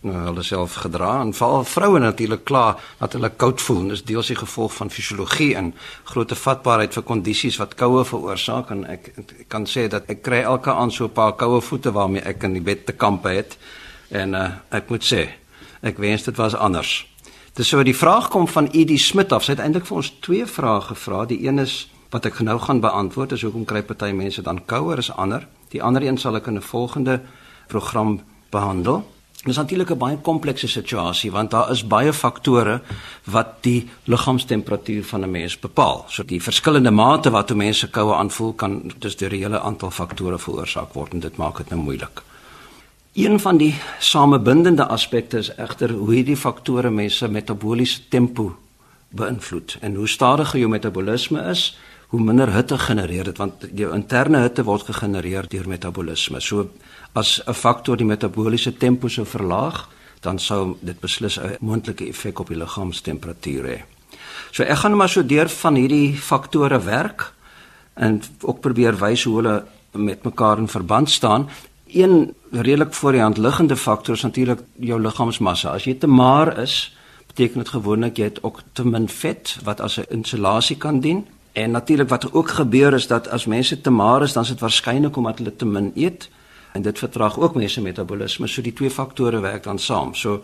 nou 0.07 0.15
hulle 0.29 0.45
self 0.47 0.77
gedra 0.85 1.17
en 1.25 1.35
veral 1.35 1.67
vroue 1.67 1.99
natuurlik 2.05 2.45
klaar 2.47 2.79
dat 3.01 3.19
hulle 3.19 3.33
koud 3.35 3.67
voel. 3.67 3.89
Dis 3.91 4.07
deels 4.07 4.31
die 4.31 4.39
gevolg 4.39 4.79
van 4.79 4.95
fisiologie 4.95 5.57
en 5.59 5.75
groot 6.15 6.39
vatbaarheid 6.39 6.95
vir 6.95 7.09
kondisies 7.11 7.59
wat 7.59 7.75
koue 7.75 8.07
veroorsaak 8.07 8.71
en 8.77 8.87
ek, 8.95 9.15
ek 9.19 9.47
kan 9.51 9.67
sê 9.67 9.89
dat 9.91 10.07
ek 10.07 10.23
kry 10.23 10.45
elke 10.47 10.71
aand 10.71 10.95
so 10.95 11.11
'n 11.11 11.19
paar 11.19 11.35
koue 11.35 11.59
voete 11.61 11.91
waarmee 11.91 12.23
ek 12.23 12.47
in 12.47 12.55
die 12.55 12.69
bed 12.71 12.87
te 12.87 12.93
kampe 12.93 13.29
het. 13.29 13.59
En 14.11 14.35
uh, 14.35 14.51
ek 14.71 14.87
moet 14.89 15.03
sê, 15.03 15.29
ek 15.83 15.99
wens 15.99 16.23
dit 16.23 16.37
was 16.37 16.55
anders. 16.55 17.12
Dis 17.53 17.69
so 17.69 17.83
die 17.85 17.93
vraag 17.93 18.31
kom 18.33 18.47
van 18.49 18.71
Edie 18.73 18.97
Smit 18.99 19.33
af. 19.37 19.45
Sy 19.45 19.53
het 19.53 19.61
eintlik 19.61 19.85
vir 19.85 19.99
ons 20.01 20.09
twee 20.25 20.45
vrae 20.49 20.81
gevra. 20.87 21.27
Die 21.29 21.43
een 21.45 21.61
is 21.61 21.75
wat 22.13 22.25
ek 22.25 22.39
nou 22.41 22.57
gaan 22.61 22.81
beantwoord 22.81 23.35
is 23.37 23.45
hoekom 23.45 23.67
kry 23.69 23.83
party 23.85 24.09
mense 24.17 24.41
dan 24.47 24.63
kouer 24.65 25.03
as 25.03 25.11
ander? 25.21 25.45
Die 25.69 25.83
ander 25.85 26.01
een 26.01 26.17
sal 26.17 26.37
ek 26.41 26.49
in 26.49 26.57
'n 26.57 26.65
volgende 26.65 27.21
program 27.69 28.23
behandel. 28.51 29.05
Dit 29.45 29.53
is 29.53 29.57
natuurlik 29.57 29.91
'n 29.91 29.99
baie 29.99 30.17
komplekse 30.17 30.69
situasie 30.69 31.31
want 31.31 31.51
daar 31.51 31.71
is 31.71 31.87
baie 31.87 32.13
faktore 32.13 32.81
wat 33.25 33.63
die 33.63 33.89
liggaamstemperatuur 34.05 35.05
van 35.05 35.21
'n 35.21 35.31
mens 35.31 35.59
bepaal. 35.59 36.05
So 36.09 36.25
die 36.25 36.43
verskillende 36.43 36.91
mate 36.91 37.31
wat 37.31 37.49
hoe 37.49 37.59
mense 37.59 37.91
koue 37.91 38.15
aanvoel 38.15 38.53
kan 38.53 38.93
dus 38.99 39.17
deur 39.17 39.31
'n 39.31 39.43
hele 39.43 39.61
aantal 39.61 39.91
faktore 39.91 40.39
veroorsaak 40.39 40.93
word 40.95 41.13
en 41.13 41.21
dit 41.21 41.37
maak 41.37 41.57
dit 41.57 41.69
nou 41.71 41.81
moeilik. 41.81 42.23
Een 43.13 43.41
van 43.41 43.57
die 43.57 43.75
samebindende 43.99 44.87
aspekte 44.87 45.37
is 45.39 45.51
egter 45.61 45.91
hoe 45.93 46.15
hierdie 46.15 46.37
faktore 46.37 46.91
mense 46.91 47.29
metabooliese 47.29 48.09
tempo 48.09 48.55
beïnvloed. 49.13 49.77
En 49.81 49.95
hoe 49.95 50.09
stadiger 50.09 50.59
jou 50.59 50.71
metabolisme 50.73 51.43
is, 51.51 51.79
hoe 52.09 52.21
minder 52.21 52.49
hitte 52.55 52.79
genereer 52.79 53.29
dit 53.29 53.37
want 53.37 53.67
jou 53.77 53.91
interne 53.93 54.41
hitte 54.41 54.65
word 54.65 54.89
gegenereer 54.89 55.45
deur 55.49 55.69
metabolisme. 55.69 56.41
So 56.41 56.71
as 57.13 57.43
'n 57.47 57.53
faktor 57.55 57.97
die 57.97 58.07
metabooliese 58.07 58.77
tempo 58.77 59.09
sou 59.09 59.27
verlaag, 59.27 59.89
dan 60.21 60.39
sou 60.39 60.77
dit 60.81 61.01
beslis 61.01 61.39
'n 61.39 61.57
moontlike 61.61 62.09
effek 62.09 62.39
op 62.39 62.49
die 62.49 62.57
liggaamstemperatuur 62.57 63.65
hê. 63.65 63.83
So 64.51 64.63
ek 64.63 64.77
gaan 64.77 64.97
maar 64.97 65.09
so 65.09 65.27
deur 65.27 65.49
van 65.49 65.75
hierdie 65.75 66.17
faktore 66.17 66.83
werk 66.83 67.33
en 67.95 68.23
ook 68.41 68.61
probeer 68.61 68.99
wys 68.99 69.25
hoe 69.25 69.37
hulle 69.37 69.65
met 69.93 70.23
mekaar 70.25 70.59
in 70.59 70.69
verband 70.69 71.11
staan 71.11 71.49
een 71.93 72.35
redelik 72.51 72.95
voor 72.95 73.13
die 73.13 73.21
hand 73.21 73.39
liggende 73.39 73.77
faktor 73.77 74.15
is 74.15 74.23
natuurlik 74.23 74.61
jou 74.77 75.01
liggaamsmassa. 75.01 75.71
As 75.71 75.85
jy 75.85 75.95
te 75.95 76.07
maar 76.07 76.59
is, 76.59 76.97
beteken 77.27 77.59
dit 77.59 77.69
gewoonlik 77.69 78.17
jy 78.17 78.25
het 78.25 78.43
ook 78.43 78.63
te 78.73 78.85
min 78.87 79.09
vet 79.09 79.57
wat 79.65 79.81
as 79.81 79.97
'n 79.99 80.05
insulasie 80.11 80.77
kan 80.77 81.01
dien. 81.01 81.27
En 81.53 81.71
natuurlik 81.71 82.09
wat 82.09 82.23
er 82.23 82.35
ook 82.35 82.49
gebeur 82.49 82.95
is 82.95 83.07
dat 83.07 83.29
as 83.29 83.47
mense 83.47 83.81
te 83.81 83.91
maar 83.91 84.23
is, 84.23 84.33
dan 84.33 84.43
is 84.43 84.49
dit 84.49 84.61
waarskynlik 84.61 85.17
omdat 85.17 85.39
hulle 85.39 85.57
te 85.57 85.67
min 85.67 85.93
eet 85.95 86.29
en 86.73 86.83
dit 86.83 86.99
vertraag 86.99 87.39
ook 87.39 87.55
mense 87.55 87.81
metabolisme. 87.81 88.47
So 88.47 88.63
die 88.63 88.73
twee 88.73 88.91
faktore 88.91 89.41
werk 89.41 89.63
dan 89.63 89.79
saam. 89.79 90.15
So 90.15 90.43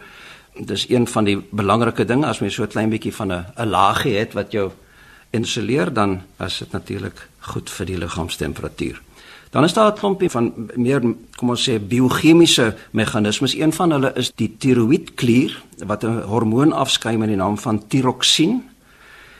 dis 0.56 0.88
een 0.88 1.06
van 1.06 1.24
die 1.24 1.38
belangrike 1.50 2.04
dinge 2.04 2.26
as 2.26 2.38
mens 2.38 2.54
so 2.54 2.62
'n 2.62 2.68
klein 2.68 2.90
bietjie 2.90 3.14
van 3.14 3.32
'n 3.32 3.44
'n 3.56 3.68
laagie 3.68 4.16
het 4.16 4.32
wat 4.32 4.52
jou 4.52 4.70
insuleer 5.30 5.92
dan 5.92 6.22
is 6.38 6.58
dit 6.58 6.72
natuurlik 6.72 7.28
goed 7.38 7.70
vir 7.70 7.86
die 7.86 7.98
liggaamstemperatuur. 7.98 9.00
Dan 9.50 9.64
is 9.64 9.72
daar 9.72 9.92
'n 9.92 9.98
klompie 9.98 10.30
van 10.30 10.52
meer 10.74 11.00
kom 11.36 11.50
ons 11.50 11.68
sê 11.68 11.80
biochemiese 11.80 12.76
meganismes. 12.90 13.54
Een 13.54 13.72
van 13.72 13.90
hulle 13.90 14.12
is 14.14 14.32
die 14.34 14.56
tiroïedklier 14.58 15.62
wat 15.86 16.04
'n 16.04 16.22
hormoon 16.22 16.72
afskei 16.72 17.16
met 17.16 17.28
die 17.28 17.36
naam 17.36 17.58
van 17.58 17.86
tiroksien. 17.86 18.68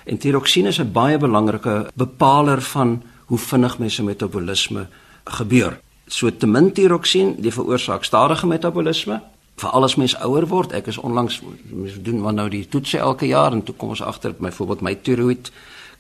En 0.05 0.19
tiroksien 0.19 0.67
is 0.67 0.79
'n 0.79 0.93
baie 0.93 1.19
belangrike 1.19 1.87
bepaler 1.95 2.62
van 2.62 3.03
hoe 3.25 3.38
vinnig 3.38 3.79
mens 3.79 3.95
se 3.95 4.03
metabolisme 4.03 4.87
gebeur. 5.25 5.81
So 6.07 6.37
te 6.37 6.47
min 6.47 6.73
tiroksien, 6.73 7.35
dit 7.38 7.55
veroorsaak 7.55 8.05
stadige 8.05 8.47
metabolisme. 8.47 9.23
Vir 9.57 9.71
alles 9.71 9.95
mens 9.95 10.17
ouer 10.17 10.47
word. 10.47 10.73
Ek 10.73 10.87
is 10.87 10.99
onlangs 10.99 11.43
mens 11.71 12.03
doen 12.03 12.21
wat 12.21 12.35
nou 12.35 12.49
die 12.49 12.69
toets 12.69 12.95
elke 12.95 13.27
jaar 13.27 13.53
en 13.53 13.62
toe 13.62 13.75
kom 13.75 13.88
ons 13.88 14.03
agter 14.03 14.35
byvoorbeeld 14.38 14.81
my 14.81 14.95
tiroïed 14.95 15.50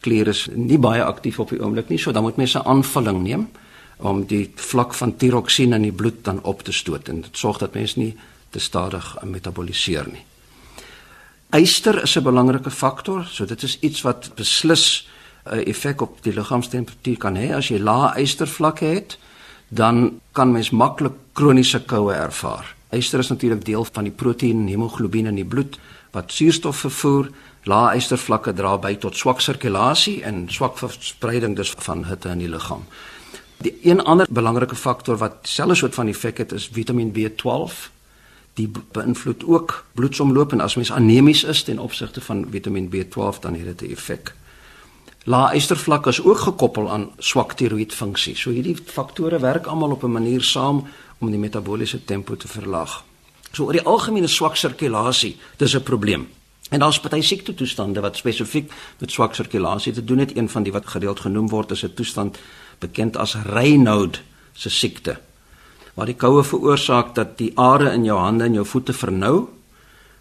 klier 0.00 0.28
is 0.28 0.48
nie 0.54 0.78
baie 0.78 1.04
aktief 1.04 1.38
op 1.38 1.48
die 1.48 1.60
oomblik 1.60 1.88
nie, 1.88 1.98
so 1.98 2.12
dan 2.12 2.22
moet 2.22 2.36
mens 2.36 2.54
'n 2.54 2.64
aanvulling 2.64 3.22
neem 3.22 3.48
om 3.98 4.24
die 4.26 4.50
vlak 4.54 4.94
van 4.94 5.16
tiroksien 5.16 5.72
in 5.72 5.82
die 5.82 5.92
bloed 5.92 6.24
dan 6.24 6.42
op 6.42 6.62
te 6.62 6.72
stoot 6.72 7.08
en 7.08 7.20
dit 7.20 7.38
sorg 7.38 7.58
dat 7.58 7.74
mens 7.74 7.96
nie 7.96 8.14
te 8.50 8.58
stadig 8.58 9.16
metaboliseer 9.22 10.06
nie. 10.12 10.24
Yster 11.56 12.02
is 12.02 12.16
'n 12.16 12.22
belangrike 12.22 12.70
faktor, 12.70 13.24
so 13.24 13.44
dit 13.44 13.62
is 13.62 13.78
iets 13.80 14.02
wat 14.02 14.30
beslis 14.34 15.08
'n 15.44 15.64
effek 15.66 16.00
op 16.00 16.22
die 16.22 16.32
liggaamstemperatuur 16.32 17.16
kan 17.16 17.36
hê. 17.36 17.54
As 17.54 17.68
jy 17.68 17.78
lae 17.78 18.20
ystervlakke 18.22 18.84
het, 18.84 19.18
dan 19.68 20.20
kan 20.32 20.52
mens 20.52 20.70
maklik 20.70 21.12
kroniese 21.32 21.80
koue 21.80 22.12
ervaar. 22.12 22.74
Yster 22.90 23.18
is 23.18 23.28
natuurlik 23.28 23.64
deel 23.64 23.84
van 23.92 24.04
die 24.04 24.12
proteïen 24.12 24.68
hemoglobien 24.68 25.26
in 25.26 25.34
die 25.34 25.44
bloed 25.44 25.78
wat 26.10 26.32
suurstof 26.32 26.76
vervoer. 26.76 27.30
Lae 27.64 27.96
ystervlakke 27.96 28.52
dra 28.52 28.78
by 28.78 28.94
tot 28.96 29.16
swak 29.16 29.40
sirkulasie 29.40 30.22
en 30.24 30.46
swak 30.48 30.78
verspreiding 30.78 31.56
dus 31.56 31.70
van 31.70 32.04
hitte 32.04 32.28
in 32.28 32.38
die 32.38 32.48
liggaam. 32.48 32.86
Die 33.58 33.78
een 33.82 34.00
ander 34.04 34.26
belangrike 34.30 34.74
faktor 34.74 35.16
wat 35.16 35.34
selfs 35.42 35.78
soort 35.78 35.94
van 35.94 36.08
effek 36.08 36.38
het 36.38 36.52
is 36.52 36.68
Vitamiin 36.72 37.12
B12. 37.12 37.90
Die 38.54 38.70
beïnvloed 38.92 39.44
ook 39.46 39.84
bloedsomloop 39.92 40.52
en 40.52 40.60
as 40.60 40.74
mens 40.74 40.92
anemies 40.92 41.44
is 41.44 41.62
ten 41.62 41.78
opsigte 41.78 42.20
van 42.20 42.46
Vitamiin 42.50 42.90
B12 42.94 43.40
dan 43.40 43.54
het 43.54 43.78
dit 43.78 43.82
'n 43.82 43.92
effek. 43.92 44.34
Lae 45.24 45.54
ystervlakke 45.54 46.08
is 46.08 46.22
ook 46.22 46.38
gekoppel 46.38 46.90
aan 46.90 47.10
swak 47.18 47.52
tiroïedfunksie. 47.52 48.36
So 48.36 48.50
hierdie 48.50 48.76
faktore 48.84 49.38
werk 49.38 49.66
almal 49.66 49.90
op 49.90 50.02
'n 50.02 50.12
manier 50.12 50.42
saam 50.42 50.86
om 51.18 51.30
die 51.30 51.38
metabooliese 51.38 52.04
tempo 52.04 52.36
te 52.36 52.48
verlaag. 52.48 53.04
So 53.52 53.64
oor 53.64 53.72
die 53.72 53.82
algemene 53.82 54.26
swak 54.26 54.56
sirkulasie, 54.56 55.36
dis 55.56 55.74
'n 55.74 55.82
probleem. 55.82 56.28
En 56.68 56.78
daar's 56.78 57.00
baie 57.00 57.22
siekte 57.22 57.54
toestande 57.54 58.00
wat 58.00 58.16
spesifiek 58.16 58.72
met 58.98 59.10
swak 59.10 59.34
sirkulasie 59.34 59.92
te 59.92 60.04
doen 60.04 60.18
het. 60.18 60.36
Een 60.36 60.48
van 60.48 60.62
die 60.62 60.72
wat 60.72 60.86
gereeld 60.86 61.20
genoem 61.20 61.48
word 61.48 61.70
is 61.70 61.82
'n 61.84 61.94
toestand 61.94 62.38
bekend 62.78 63.16
as 63.16 63.34
Raynaud 63.34 64.22
se 64.52 64.70
siekte. 64.70 65.18
Waar 65.94 66.06
die 66.06 66.18
koue 66.18 66.44
veroorsaak 66.44 67.14
dat 67.14 67.38
die 67.38 67.52
are 67.58 67.92
in 67.92 68.04
jou 68.04 68.18
hande 68.18 68.44
en 68.44 68.54
jou 68.54 68.66
voete 68.66 68.92
vernou 68.92 69.48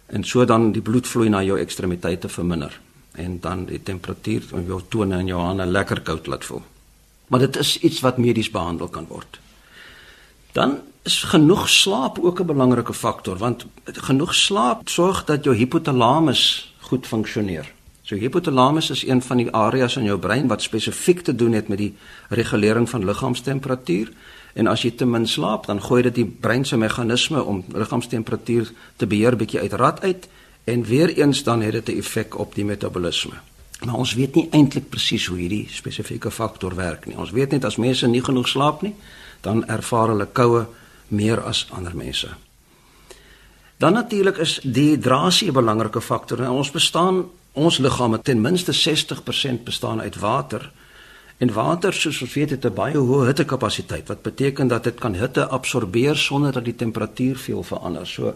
en 0.06 0.24
so 0.24 0.44
dan 0.44 0.72
die 0.72 0.82
bloedvloei 0.82 1.28
na 1.28 1.42
jou 1.44 1.58
ekstremiteite 1.60 2.28
verminder 2.28 2.80
en 3.18 3.38
dan 3.40 3.64
die 3.66 3.82
temperatuur 3.82 4.42
van 4.50 4.64
jou 4.66 4.80
tone 4.88 5.18
in 5.18 5.26
jou 5.26 5.40
hande 5.42 5.66
lekker 5.66 6.00
koud 6.06 6.26
laat 6.26 6.44
voel. 6.44 6.62
Maar 7.28 7.40
dit 7.46 7.56
is 7.56 7.78
iets 7.78 8.00
wat 8.00 8.18
medies 8.18 8.50
behandel 8.50 8.88
kan 8.88 9.06
word. 9.08 9.40
Dan 10.52 10.78
is 11.02 11.22
genoeg 11.22 11.68
slaap 11.68 12.18
ook 12.18 12.40
'n 12.40 12.46
belangrike 12.46 12.92
faktor 12.92 13.36
want 13.36 13.66
genoeg 13.84 14.34
slaap 14.34 14.88
sorg 14.88 15.24
dat 15.24 15.44
jou 15.44 15.56
hypothalamus 15.56 16.72
goed 16.80 17.06
funksioneer. 17.06 17.77
So 18.08 18.16
hypothalamus 18.16 18.90
is 18.90 19.06
een 19.06 19.22
van 19.22 19.36
die 19.36 19.50
areas 19.52 19.98
in 20.00 20.06
jou 20.08 20.16
brein 20.18 20.46
wat 20.48 20.62
spesifiek 20.64 21.20
te 21.20 21.34
doen 21.34 21.52
het 21.52 21.66
met 21.68 21.78
die 21.78 21.90
regulering 22.28 22.88
van 22.88 23.04
liggaamstemperatuur. 23.04 24.08
En 24.54 24.66
as 24.66 24.82
jy 24.82 24.94
te 24.96 25.04
min 25.04 25.26
slaap, 25.28 25.66
dan 25.68 25.82
gooi 25.82 26.02
dit 26.06 26.14
die 26.14 26.24
brein 26.24 26.64
se 26.64 26.76
meganisme 26.80 27.42
om 27.44 27.60
liggaamstemperatuur 27.68 28.72
te 28.96 29.06
beheer 29.06 29.36
bietjie 29.36 29.60
uit 29.60 29.76
rad 29.76 30.00
uit 30.00 30.28
en 30.64 30.84
weer 30.88 31.12
eens 31.18 31.42
dan 31.44 31.60
het 31.60 31.72
dit 31.72 31.88
'n 31.88 31.98
effek 31.98 32.38
op 32.38 32.54
die 32.54 32.64
metabolisme. 32.64 33.34
Maar 33.84 33.94
ons 33.94 34.14
weet 34.14 34.34
nie 34.34 34.48
eintlik 34.50 34.88
presies 34.88 35.26
hoe 35.26 35.38
hierdie 35.38 35.68
spesifieke 35.70 36.30
faktor 36.30 36.74
werk 36.74 37.06
nie. 37.06 37.18
Ons 37.18 37.30
weet 37.30 37.50
net 37.50 37.64
as 37.64 37.76
mense 37.76 38.06
nie 38.06 38.24
genoeg 38.24 38.48
slaap 38.48 38.82
nie, 38.82 38.94
dan 39.40 39.66
ervaar 39.66 40.08
hulle 40.08 40.28
koue 40.32 40.66
meer 41.08 41.40
as 41.40 41.66
ander 41.70 41.96
mense. 41.96 42.28
Dan 43.76 43.92
natuurlik 43.92 44.36
is 44.36 44.60
dehydrasie 44.62 45.48
'n 45.48 45.52
belangrike 45.52 46.00
faktor. 46.00 46.38
Nou, 46.38 46.56
ons 46.56 46.70
bestaan 46.70 47.24
ons 47.58 47.78
liggame 47.78 48.20
ten 48.22 48.40
minste 48.40 48.72
60% 48.72 49.64
bestaan 49.64 50.00
uit 50.00 50.18
water. 50.18 50.70
En 51.38 51.52
water, 51.52 51.92
soos 51.94 52.22
ons 52.22 52.34
weet, 52.34 52.50
het 52.50 52.64
'n 52.64 52.74
baie 52.74 52.96
hoë 52.96 53.26
hittekapasiteit 53.26 54.08
wat 54.08 54.22
beteken 54.22 54.68
dat 54.68 54.84
dit 54.84 54.98
kan 54.98 55.14
hitte 55.14 55.46
absorbeer 55.46 56.16
sonder 56.16 56.52
dat 56.52 56.64
die 56.64 56.74
temperatuur 56.74 57.36
veel 57.36 57.62
verander. 57.62 58.06
So 58.06 58.34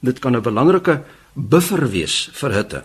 dit 0.00 0.18
kan 0.18 0.36
'n 0.36 0.42
belangrike 0.42 1.02
buffer 1.32 1.90
wees 1.90 2.30
vir 2.32 2.52
hitte. 2.52 2.84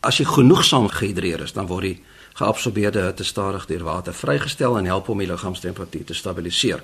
As 0.00 0.16
jy 0.16 0.24
genoegsaam 0.24 0.88
gehidreer 0.88 1.40
is, 1.40 1.52
dan 1.52 1.66
word 1.66 1.82
die 1.82 2.02
geabsorbeerde 2.34 3.00
hitte 3.00 3.24
stadig 3.24 3.66
deur 3.66 3.84
water 3.84 4.14
vrygestel 4.14 4.78
en 4.78 4.84
help 4.84 5.08
om 5.08 5.18
die 5.18 5.26
liggaamstemperatuur 5.26 6.04
te 6.04 6.14
stabiliseer. 6.14 6.82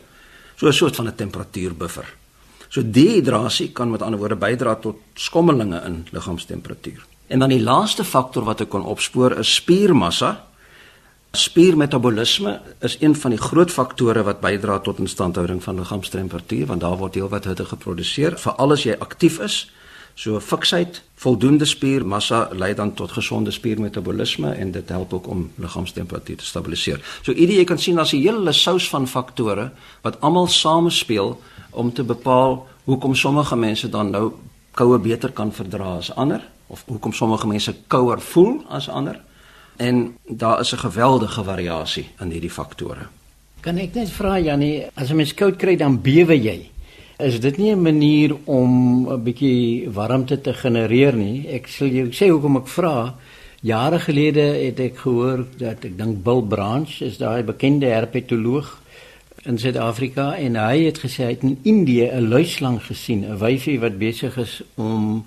So 0.57 0.67
'n 0.67 0.73
soort 0.73 0.97
van 0.97 1.07
'n 1.07 1.15
temperatuurbuffer. 1.15 2.15
So 2.69 2.83
dehydrasie 2.83 3.73
kan 3.73 3.91
met 3.91 4.03
ander 4.03 4.19
woorde 4.19 4.37
bydra 4.37 4.75
tot 4.75 4.97
skommelinge 5.15 5.83
in 5.85 6.07
liggaamstemperatuur. 6.11 7.07
En 7.27 7.39
dan 7.39 7.49
die 7.49 7.63
laaste 7.63 8.05
faktor 8.05 8.45
wat 8.47 8.61
ek 8.63 8.71
kon 8.71 8.87
opspoor 8.87 9.35
is 9.43 9.55
spiermassa. 9.59 10.37
Spiermetabolisme 11.37 12.61
is 12.87 12.97
een 13.01 13.17
van 13.19 13.35
die 13.35 13.41
groot 13.41 13.73
faktore 13.73 14.23
wat 14.25 14.41
bydra 14.41 14.79
tot 14.81 15.03
instandhouding 15.03 15.59
van 15.63 15.83
liggaamstemperatuur 15.83 16.71
want 16.71 16.81
daar 16.81 16.97
word 16.97 17.19
heelwat 17.19 17.51
hitte 17.51 17.67
geproduseer 17.67 18.39
veral 18.41 18.73
as 18.73 18.87
jy 18.87 18.95
aktief 18.99 19.41
is. 19.43 19.59
So 20.17 20.41
fiksheid, 20.41 21.03
voldoende 21.21 21.67
spiermassa 21.69 22.47
lei 22.57 22.73
dan 22.75 22.95
tot 22.97 23.13
gesonde 23.13 23.51
spiermetabolisme 23.53 24.55
en 24.55 24.73
dit 24.73 24.89
help 24.89 25.13
ook 25.13 25.29
om 25.29 25.51
liggaamstemperatuur 25.61 26.41
te 26.41 26.47
stabiliseer. 26.47 27.03
So 27.23 27.35
idee 27.35 27.59
jy 27.59 27.69
kan 27.69 27.79
sien 27.79 27.99
as 27.99 28.15
'n 28.15 28.23
hele 28.23 28.53
sous 28.53 28.89
van 28.89 29.07
faktore 29.07 29.71
wat 30.03 30.21
almal 30.21 30.47
samespeel 30.47 31.41
om 31.71 31.93
te 31.93 32.05
bepaal 32.05 32.67
hoekom 32.85 33.15
sommige 33.15 33.57
mense 33.57 33.89
dan 33.89 34.11
nou 34.11 34.33
koue 34.73 34.99
beter 34.99 35.33
kan 35.33 35.53
verdra 35.53 35.97
as 35.97 36.15
ander 36.15 36.41
of 36.67 36.85
hoekom 36.87 37.13
sommige 37.13 37.47
mense 37.47 37.75
kouer 37.87 38.21
voel 38.21 38.63
as 38.69 38.89
ander. 38.89 39.21
En 39.77 40.17
daar 40.29 40.61
is 40.61 40.73
'n 40.73 40.79
geweldige 40.79 41.45
variasie 41.45 42.07
in 42.21 42.31
hierdie 42.31 42.51
faktore. 42.51 43.07
Kan 43.61 43.79
ek 43.79 43.95
net 43.95 44.11
vra 44.11 44.39
Jannie, 44.39 44.87
as 44.95 45.11
'n 45.11 45.17
mens 45.17 45.35
koud 45.35 45.57
kry 45.57 45.77
dan 45.77 46.03
bewe 46.03 46.43
jy? 46.43 46.71
Is 47.19 47.41
dit 47.41 47.57
nie 47.57 47.73
'n 47.73 47.83
manier 47.83 48.37
om 48.45 49.09
'n 49.09 49.23
bietjie 49.23 49.91
warmte 49.91 50.41
te 50.41 50.53
genereer 50.53 51.17
nie? 51.17 51.49
Ek 51.49 51.67
sal 51.67 51.89
jou 51.89 52.07
sê 52.13 52.29
hoekom 52.29 52.57
ek 52.57 52.67
vra. 52.67 53.15
Jare 53.61 53.99
gelede 53.99 54.41
het 54.41 54.81
ek 54.81 54.99
gehoor 54.99 55.47
dat 55.59 55.85
ek 55.85 55.97
dink 55.99 56.23
Bill 56.23 56.43
Branch 56.43 57.01
is 57.01 57.19
daai 57.19 57.43
bekende 57.43 57.87
herpetoloog 57.87 58.83
in 59.45 59.59
Suid-Afrika 59.59 60.35
en 60.37 60.57
hy 60.57 60.85
het 60.85 60.99
gesê 60.99 61.25
hy 61.25 61.31
het 61.31 61.43
in 61.43 61.59
Indië 61.63 62.11
'n 62.13 62.29
luislang 62.29 62.83
gesien, 62.83 63.25
'n 63.25 63.39
wyfie 63.39 63.81
wat 63.81 63.99
besig 63.99 64.37
is 64.37 64.63
om 64.75 65.25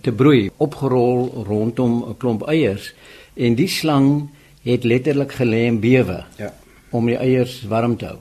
te 0.00 0.12
broei, 0.12 0.50
opgerol 0.56 1.44
rondom 1.46 2.04
'n 2.08 2.16
klomp 2.16 2.42
eiers 2.48 2.94
en 3.34 3.54
die 3.54 3.68
slang 3.68 4.30
het 4.62 4.84
letterlik 4.84 5.32
gelê 5.32 5.66
en 5.66 5.80
bewe. 5.80 6.24
Ja. 6.36 6.52
om 6.90 7.06
die 7.06 7.16
eiers 7.16 7.62
warm 7.68 7.96
te 7.96 8.06
hou 8.06 8.18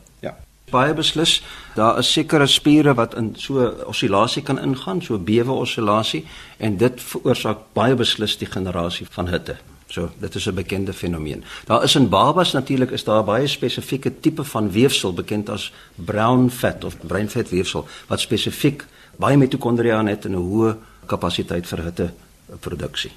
baie 0.71 0.93
beslis 0.93 1.39
daar 1.75 1.99
is 2.01 2.11
sekere 2.11 2.47
spiere 2.47 2.93
wat 2.97 3.15
in 3.17 3.33
so 3.37 3.65
osilasie 3.89 4.43
kan 4.43 4.59
ingaan, 4.59 5.01
so 5.01 5.17
bewe 5.17 5.55
osilasie 5.63 6.25
en 6.57 6.77
dit 6.77 7.01
veroorsaak 7.01 7.69
baie 7.77 7.95
beslis 7.95 8.37
die 8.39 8.49
generasie 8.49 9.07
van 9.09 9.29
hitte. 9.31 9.57
So 9.89 10.09
dit 10.19 10.35
is 10.35 10.47
'n 10.47 10.55
bekende 10.55 10.93
fenomeen. 10.93 11.43
Daar 11.65 11.83
is 11.83 11.95
in 11.95 12.09
babas 12.09 12.53
natuurlik 12.53 12.91
is 12.91 13.03
daar 13.03 13.23
baie 13.23 13.47
spesifieke 13.47 14.19
tipe 14.19 14.43
van 14.43 14.71
weefsel 14.71 15.13
bekend 15.13 15.49
as 15.49 15.71
brown 15.95 16.49
fat 16.49 16.83
of 16.83 16.95
breinvet 17.07 17.49
weefsel 17.49 17.87
wat 18.07 18.19
spesifiek 18.19 18.85
baie 19.15 19.37
mitokondria 19.37 20.05
het 20.05 20.25
en 20.25 20.31
'n 20.31 20.35
hoë 20.35 20.75
kapasiteit 21.09 21.67
vir 21.69 21.83
hitteproduksie. 21.89 23.11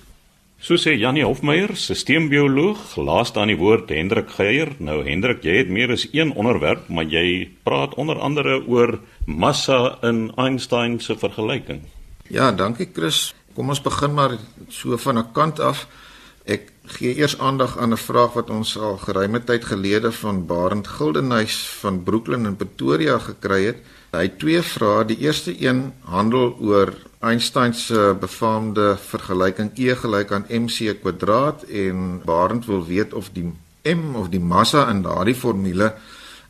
So 0.62 0.78
sê 0.78 0.92
Janie 0.94 1.24
Hofmeyer, 1.26 1.72
sisteembioloog, 1.74 2.92
laaste 3.02 3.40
aan 3.42 3.50
die 3.50 3.58
woord 3.58 3.88
Hendrik 3.90 4.28
Geier. 4.36 4.70
Nou 4.78 5.00
Hendrik, 5.02 5.40
jy 5.42 5.56
het 5.58 5.72
meer 5.74 5.90
as 5.90 6.04
een 6.12 6.30
onderwerp, 6.38 6.86
maar 6.86 7.08
jy 7.10 7.50
praat 7.66 7.96
onder 7.98 8.20
andere 8.22 8.60
oor 8.70 9.00
massa 9.26 9.98
in 10.06 10.28
Einstein 10.38 11.00
se 11.02 11.16
vergelyking. 11.18 11.82
Ja, 12.30 12.52
dankie 12.54 12.86
Chris. 12.94 13.32
Kom 13.56 13.74
ons 13.74 13.82
begin 13.82 14.14
maar 14.14 14.38
so 14.70 14.96
van 14.96 15.18
'n 15.18 15.32
kant 15.32 15.58
af. 15.60 15.88
Ek 16.46 16.72
gee 16.86 17.16
eers 17.18 17.38
aandag 17.38 17.78
aan 17.78 17.92
'n 17.92 17.96
vraag 17.98 18.32
wat 18.32 18.50
ons 18.50 18.78
al 18.78 18.96
geruime 18.98 19.44
tyd 19.44 19.64
gelede 19.64 20.12
van 20.12 20.46
Barend 20.46 20.86
Gildenhuys 20.86 21.68
van 21.80 22.02
Brooklyn 22.02 22.46
in 22.46 22.56
Pretoria 22.56 23.18
gekry 23.18 23.64
het. 23.64 23.78
Hy 24.12 24.22
het 24.22 24.38
twee 24.38 24.62
vrae. 24.62 25.04
Die 25.04 25.18
eerste 25.18 25.54
een 25.58 25.92
handel 26.00 26.56
oor 26.60 26.94
Einstein 27.22 27.74
se 27.74 28.16
befaamde 28.20 28.96
vergelyking 28.98 29.70
E 29.78 29.94
gelyk 29.94 30.32
aan 30.32 30.46
mc 30.48 30.96
kwadraat 31.00 31.62
en 31.62 32.22
Barend 32.24 32.66
wil 32.66 32.86
weet 32.86 33.14
of 33.14 33.30
die 33.32 33.52
m 33.82 34.16
of 34.16 34.28
die 34.28 34.40
massa 34.40 34.88
in 34.90 35.02
daardie 35.02 35.34
formule 35.34 35.92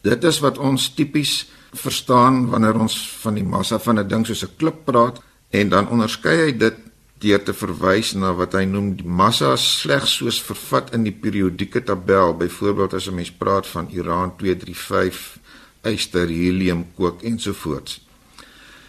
dit 0.03 0.25
is 0.25 0.41
wat 0.41 0.59
ons 0.59 0.89
tipies 0.95 1.35
verstaan 1.73 2.47
wanneer 2.53 2.81
ons 2.81 2.97
van 3.23 3.37
die 3.37 3.45
massa 3.45 3.79
van 3.79 3.99
'n 3.99 4.09
ding 4.09 4.27
soos 4.27 4.45
'n 4.45 4.57
klip 4.57 4.85
praat 4.85 5.21
en 5.51 5.69
dan 5.69 5.89
onderskei 5.89 6.37
hy 6.45 6.57
dit 6.57 6.77
deur 7.19 7.43
te 7.43 7.53
verwys 7.55 8.15
na 8.15 8.33
wat 8.35 8.53
hy 8.53 8.65
noem 8.65 8.97
die 8.97 9.07
massa 9.07 9.57
slegs 9.57 10.17
soos 10.19 10.43
vervat 10.43 10.91
in 10.97 11.05
die 11.07 11.15
periodieke 11.15 11.85
tabel. 11.85 12.35
Byvoorbeeld 12.35 12.95
as 12.95 13.07
'n 13.07 13.15
mens 13.15 13.31
praat 13.31 13.67
van 13.67 13.89
uran 13.93 14.37
235 14.37 15.39
yster 15.83 16.29
helium 16.29 16.87
kook 16.97 17.23
ensovoorts 17.23 18.01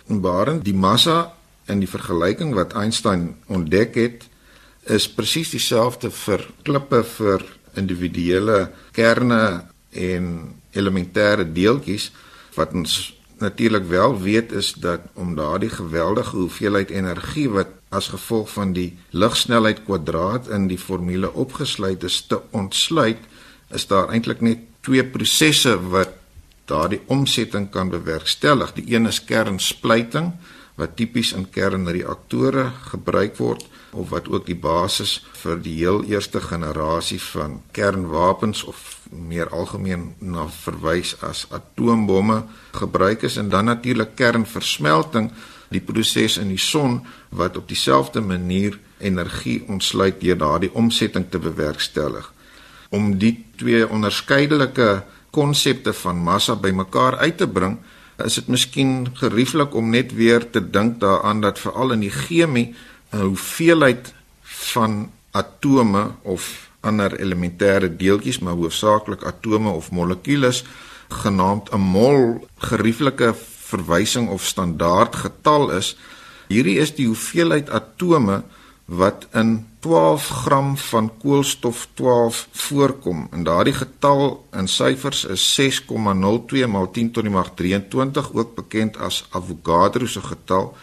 en 0.07 0.21
Barend 0.21 0.63
die 0.65 0.73
massa 0.73 1.33
in 1.71 1.79
die 1.79 1.89
vergelyking 1.89 2.53
wat 2.57 2.75
Einstein 2.75 3.35
ontdek 3.47 3.95
het 3.95 4.27
is 4.91 5.07
presies 5.07 5.53
dieselfde 5.53 6.11
vir 6.11 6.43
klippe 6.67 7.03
vir 7.07 7.45
individuele 7.79 8.71
kerne 8.91 9.63
en 9.91 10.25
elementêre 10.75 11.45
deeltjies. 11.47 12.11
Wat 12.57 12.73
ons 12.75 13.13
natuurlik 13.39 13.87
wel 13.87 14.17
weet 14.21 14.51
is 14.51 14.73
dat 14.73 15.07
om 15.13 15.35
daardie 15.35 15.71
geweldige 15.71 16.35
hoeveelheid 16.35 16.89
energie 16.89 17.49
wat 17.49 17.71
as 17.89 18.09
gevolg 18.13 18.51
van 18.51 18.73
die 18.73 18.93
ligsnelheid 19.09 19.83
kwadraat 19.85 20.49
in 20.49 20.67
die 20.67 20.79
formule 20.79 21.31
opgesluit 21.33 22.03
is 22.03 22.21
te 22.27 22.39
ontsluit 22.51 23.19
is 23.73 23.87
daar 23.87 24.09
eintlik 24.13 24.41
net 24.41 24.59
twee 24.85 25.03
prosesse 25.03 25.73
wat 25.89 26.19
daardie 26.69 27.01
omsetting 27.11 27.69
kan 27.71 27.89
bewerkstellig. 27.89 28.73
Die 28.73 28.95
een 28.95 29.07
is 29.07 29.23
kernsplyting 29.25 30.31
wat 30.75 30.95
tipies 30.97 31.33
in 31.37 31.45
kernreaktore 31.53 32.71
gebruik 32.89 33.37
word 33.37 33.65
of 33.93 34.09
wat 34.09 34.27
ook 34.29 34.47
die 34.49 34.57
basis 34.57 35.19
vir 35.43 35.59
die 35.61 35.75
heel 35.77 36.01
eerste 36.09 36.41
generasie 36.41 37.21
van 37.21 37.59
kernwapens 37.71 38.63
of 38.63 38.81
meer 39.13 39.51
algemeen 39.53 40.13
na 40.19 40.47
verwys 40.49 41.13
as 41.21 41.45
atoombomme 41.53 42.43
gebruik 42.73 43.25
is 43.29 43.37
en 43.37 43.49
dan 43.53 43.69
natuurlik 43.69 44.15
kernversmelting 44.17 45.29
die 45.73 45.81
proses 45.81 46.37
in 46.41 46.49
die 46.53 46.61
son 46.61 47.01
wat 47.29 47.57
op 47.57 47.67
dieselfde 47.69 48.21
manier 48.21 48.79
energie 49.03 49.61
ontsluit 49.67 50.21
deur 50.21 50.37
daardie 50.37 50.71
omsetting 50.73 51.29
te 51.29 51.41
bewerkstellig. 51.41 52.29
Om 52.93 53.17
die 53.17 53.35
twee 53.57 53.85
onderskeidelike 53.89 55.03
konsepte 55.33 55.93
van 55.97 56.21
massa 56.21 56.55
bymekaar 56.55 57.17
uit 57.17 57.37
te 57.41 57.47
bring 57.49 57.79
is 58.17 58.33
dit 58.33 58.47
miskien 58.47 59.07
gerieflik 59.17 59.75
om 59.75 59.89
net 59.89 60.13
weer 60.13 60.49
te 60.49 60.61
dink 60.61 60.99
daaraan 60.99 61.41
dat 61.41 61.59
veral 61.59 61.91
in 61.91 61.99
die 62.05 62.13
chemie 62.13 62.75
'n 63.13 63.17
hoeveelheid 63.17 64.13
van 64.41 65.11
atome 65.31 66.11
of 66.21 66.69
ander 66.81 67.19
elementêre 67.19 67.95
deeltjies, 67.95 68.39
maar 68.39 68.53
hoofsaaklik 68.53 69.23
atome 69.23 69.69
of 69.69 69.91
molekules 69.91 70.63
genaamd 71.09 71.71
'n 71.71 71.79
mol 71.79 72.47
gerieflike 72.57 73.33
verwysing 73.73 74.29
of 74.29 74.45
standaard 74.45 75.15
getal 75.15 75.71
is. 75.71 75.95
Hierdie 76.47 76.77
is 76.77 76.95
die 76.95 77.05
hoeveelheid 77.05 77.69
atome 77.69 78.43
wat 78.85 79.27
in 79.33 79.67
12 79.79 80.27
gram 80.27 80.77
van 80.77 81.11
koolstof 81.19 81.87
12 81.93 82.47
voorkom. 82.51 83.27
En 83.31 83.43
daardie 83.43 83.73
getal 83.73 84.45
in 84.51 84.67
syfers 84.67 85.25
is 85.25 85.43
6,02 85.61 86.67
maal 86.67 86.91
10 86.91 87.11
tot 87.11 87.23
die 87.23 87.31
mag 87.31 87.51
23 87.55 88.33
ook 88.33 88.55
bekend 88.55 88.97
as 88.97 89.25
Avogadro 89.29 90.05
se 90.05 90.21
getal. 90.21 90.75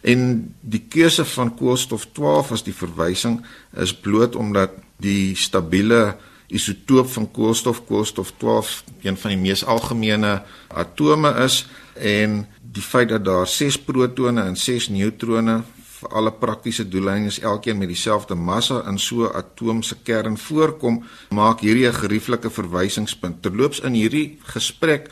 En 0.00 0.54
die 0.60 0.82
keuse 0.88 1.24
van 1.24 1.54
koolstof 1.54 2.06
12 2.12 2.52
as 2.52 2.64
die 2.66 2.74
verwysing 2.74 3.44
is 3.76 3.94
bloot 3.94 4.36
omdat 4.36 4.70
die 4.96 5.36
stabiele 5.36 6.16
isotoop 6.52 7.08
van 7.10 7.30
koolstof 7.30 7.84
koolstof 7.86 8.32
12 8.36 8.84
een 9.02 9.16
van 9.16 9.30
die 9.30 9.40
mees 9.40 9.64
algemene 9.64 10.42
atome 10.68 11.30
is 11.44 11.62
en 11.94 12.42
die 12.72 12.82
feit 12.82 13.08
dat 13.08 13.24
daar 13.24 13.46
6 13.46 13.78
protone 13.86 14.42
en 14.42 14.56
6 14.56 14.88
neutrone 14.88 15.62
vir 16.02 16.14
alle 16.18 16.32
praktiese 16.44 16.84
doeleindes 16.88 17.40
elkeen 17.40 17.78
met 17.78 17.90
dieselfde 17.92 18.34
massa 18.34 18.82
in 18.90 18.98
so 18.98 19.26
'n 19.26 19.36
atoom 19.36 19.82
se 19.82 19.96
kern 20.02 20.36
voorkom, 20.38 21.04
maak 21.30 21.60
hierdie 21.60 21.88
'n 21.88 22.00
gerieflike 22.02 22.50
verwysingspunt. 22.50 23.42
Terloops 23.42 23.80
in 23.80 23.94
hierdie 23.94 24.38
gesprek 24.54 25.10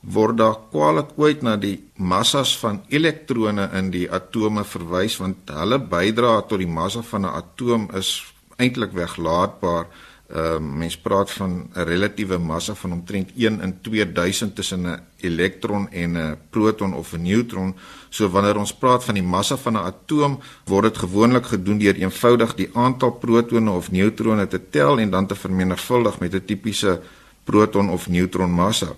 word 0.00 0.36
daar 0.36 0.56
kwaliek 0.70 1.10
ooit 1.16 1.42
na 1.42 1.56
die 1.56 1.78
massas 1.96 2.58
van 2.58 2.80
elektrone 2.88 3.68
in 3.72 3.90
die 3.90 4.08
atome 4.10 4.64
verwys 4.64 5.18
want 5.20 5.50
hulle 5.52 5.78
bydra 5.78 6.40
tot 6.48 6.58
die 6.58 6.66
massa 6.80 7.02
van 7.02 7.26
'n 7.26 7.34
atoom 7.42 7.88
is 7.94 8.22
eintlik 8.56 8.92
weglaatbaar. 8.92 9.86
Ehm 10.30 10.64
uh, 10.64 10.78
mens 10.78 10.96
praat 10.98 11.30
van 11.30 11.70
'n 11.74 11.82
relatiewe 11.82 12.38
massa 12.38 12.74
van 12.74 12.92
omtrent 12.92 13.30
1 13.36 13.60
in 13.60 13.80
2000 13.80 14.54
tussen 14.54 14.86
'n 14.86 15.00
elektron 15.16 15.90
en 15.90 16.12
'n 16.16 16.36
proton 16.50 16.94
of 16.94 17.12
'n 17.12 17.22
neutron. 17.22 17.74
So 18.08 18.28
wanneer 18.28 18.56
ons 18.56 18.74
praat 18.74 19.04
van 19.04 19.14
die 19.14 19.22
massa 19.22 19.56
van 19.56 19.72
'n 19.72 19.84
atoom, 19.90 20.38
word 20.64 20.82
dit 20.82 20.98
gewoonlik 20.98 21.46
gedoen 21.46 21.78
deur 21.78 21.94
eenvoudig 21.94 22.54
die 22.54 22.70
aantal 22.72 23.10
protone 23.10 23.70
of 23.70 23.90
neutrone 23.90 24.46
te 24.46 24.60
tel 24.70 24.98
en 24.98 25.10
dan 25.10 25.26
te 25.26 25.34
vermenigvuldig 25.34 26.18
met 26.18 26.34
'n 26.34 26.44
tipiese 26.44 27.00
proton 27.44 27.90
of 27.90 28.08
neutron 28.08 28.50
massa. 28.50 28.94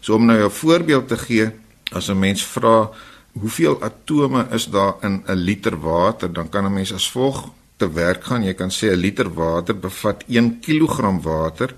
So 0.00 0.14
om 0.14 0.24
nou 0.24 0.44
'n 0.44 0.50
voorbeeld 0.50 1.08
te 1.08 1.16
gee, 1.16 1.50
as 1.92 2.08
'n 2.08 2.18
mens 2.18 2.44
vra 2.44 2.90
hoeveel 3.32 3.82
atome 3.82 4.46
is 4.50 4.66
daar 4.70 4.94
in 5.00 5.22
'n 5.26 5.34
liter 5.34 5.80
water, 5.80 6.32
dan 6.32 6.48
kan 6.48 6.64
'n 6.64 6.72
mens 6.72 6.92
as 6.92 7.10
volg 7.10 7.50
te 7.76 7.92
werk 7.92 8.24
gaan. 8.24 8.44
Jy 8.44 8.54
kan 8.54 8.70
sê 8.70 8.90
'n 8.92 9.00
liter 9.00 9.28
water 9.34 9.74
bevat 9.74 10.24
1 10.28 10.60
kg 10.60 11.22
water. 11.22 11.74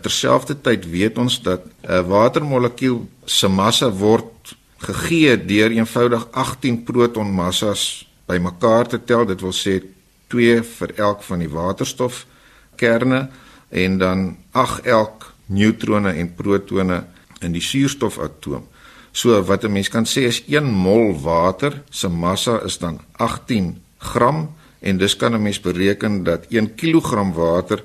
Terselfdertyd 0.00 0.90
weet 0.90 1.18
ons 1.18 1.42
dat 1.42 1.62
'n 1.82 2.06
watermolekuul 2.06 3.08
se 3.24 3.48
massa 3.48 3.90
word 3.90 4.56
gegee 4.78 5.36
deur 5.36 5.70
eenvoudig 5.70 6.26
18 6.30 6.82
protonmassas 6.84 8.06
bymekaar 8.26 8.86
te 8.88 9.04
tel. 9.04 9.26
Dit 9.26 9.40
wil 9.40 9.52
sê 9.52 9.82
2 10.28 10.62
vir 10.62 10.90
elk 10.96 11.22
van 11.22 11.38
die 11.38 11.48
waterstofkerne 11.48 13.28
en 13.68 13.98
dan 13.98 14.36
8 14.50 14.86
elk 14.86 15.32
neutrone 15.46 16.12
en 16.12 16.34
protone 16.34 17.04
in 17.40 17.52
die 17.52 17.62
suurstofatoom. 17.62 18.66
So 19.12 19.42
wat 19.44 19.64
'n 19.64 19.72
mens 19.72 19.88
kan 19.88 20.04
sê 20.04 20.26
is 20.26 20.42
1 20.46 20.64
mol 20.64 21.20
water 21.20 21.82
se 21.90 22.08
massa 22.08 22.62
is 22.64 22.78
dan 22.78 23.00
18 23.12 23.82
gram 23.98 24.54
en 24.82 24.98
dus 24.98 25.16
kan 25.16 25.34
'n 25.34 25.42
mens 25.42 25.60
bereken 25.60 26.22
dat 26.22 26.46
1 26.48 26.74
kg 26.74 27.32
water 27.34 27.82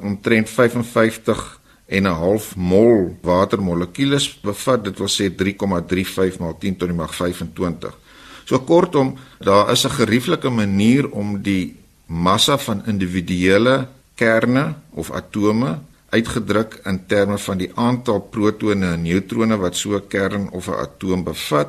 omtrent 0.00 0.48
55 0.50 1.60
en 1.86 2.02
'n 2.02 2.18
half 2.24 2.56
mol 2.56 3.18
watermolekules 3.22 4.40
bevat. 4.40 4.84
Dit 4.84 4.98
wil 4.98 5.08
sê 5.08 5.34
3,35 5.34 6.38
maal 6.38 6.56
10 6.58 6.76
tot 6.76 6.88
die 6.88 6.96
mag 6.96 7.14
25. 7.14 7.98
So 8.44 8.60
kortom, 8.60 9.16
daar 9.38 9.70
is 9.70 9.84
'n 9.84 9.90
gerieflike 9.90 10.48
manier 10.48 11.10
om 11.10 11.42
die 11.42 11.76
massa 12.06 12.58
van 12.58 12.86
individuele 12.86 13.88
kerne 14.14 14.74
of 14.90 15.10
atome 15.10 15.78
uitgedruk 16.08 16.80
in 16.84 17.06
terme 17.06 17.38
van 17.38 17.58
die 17.58 17.70
aantal 17.74 18.20
protone 18.20 18.92
en 18.92 19.02
neutrone 19.02 19.56
wat 19.56 19.76
so 19.76 19.96
'n 19.96 20.06
kern 20.08 20.50
of 20.50 20.68
'n 20.68 20.80
atoom 20.86 21.24
bevat 21.24 21.68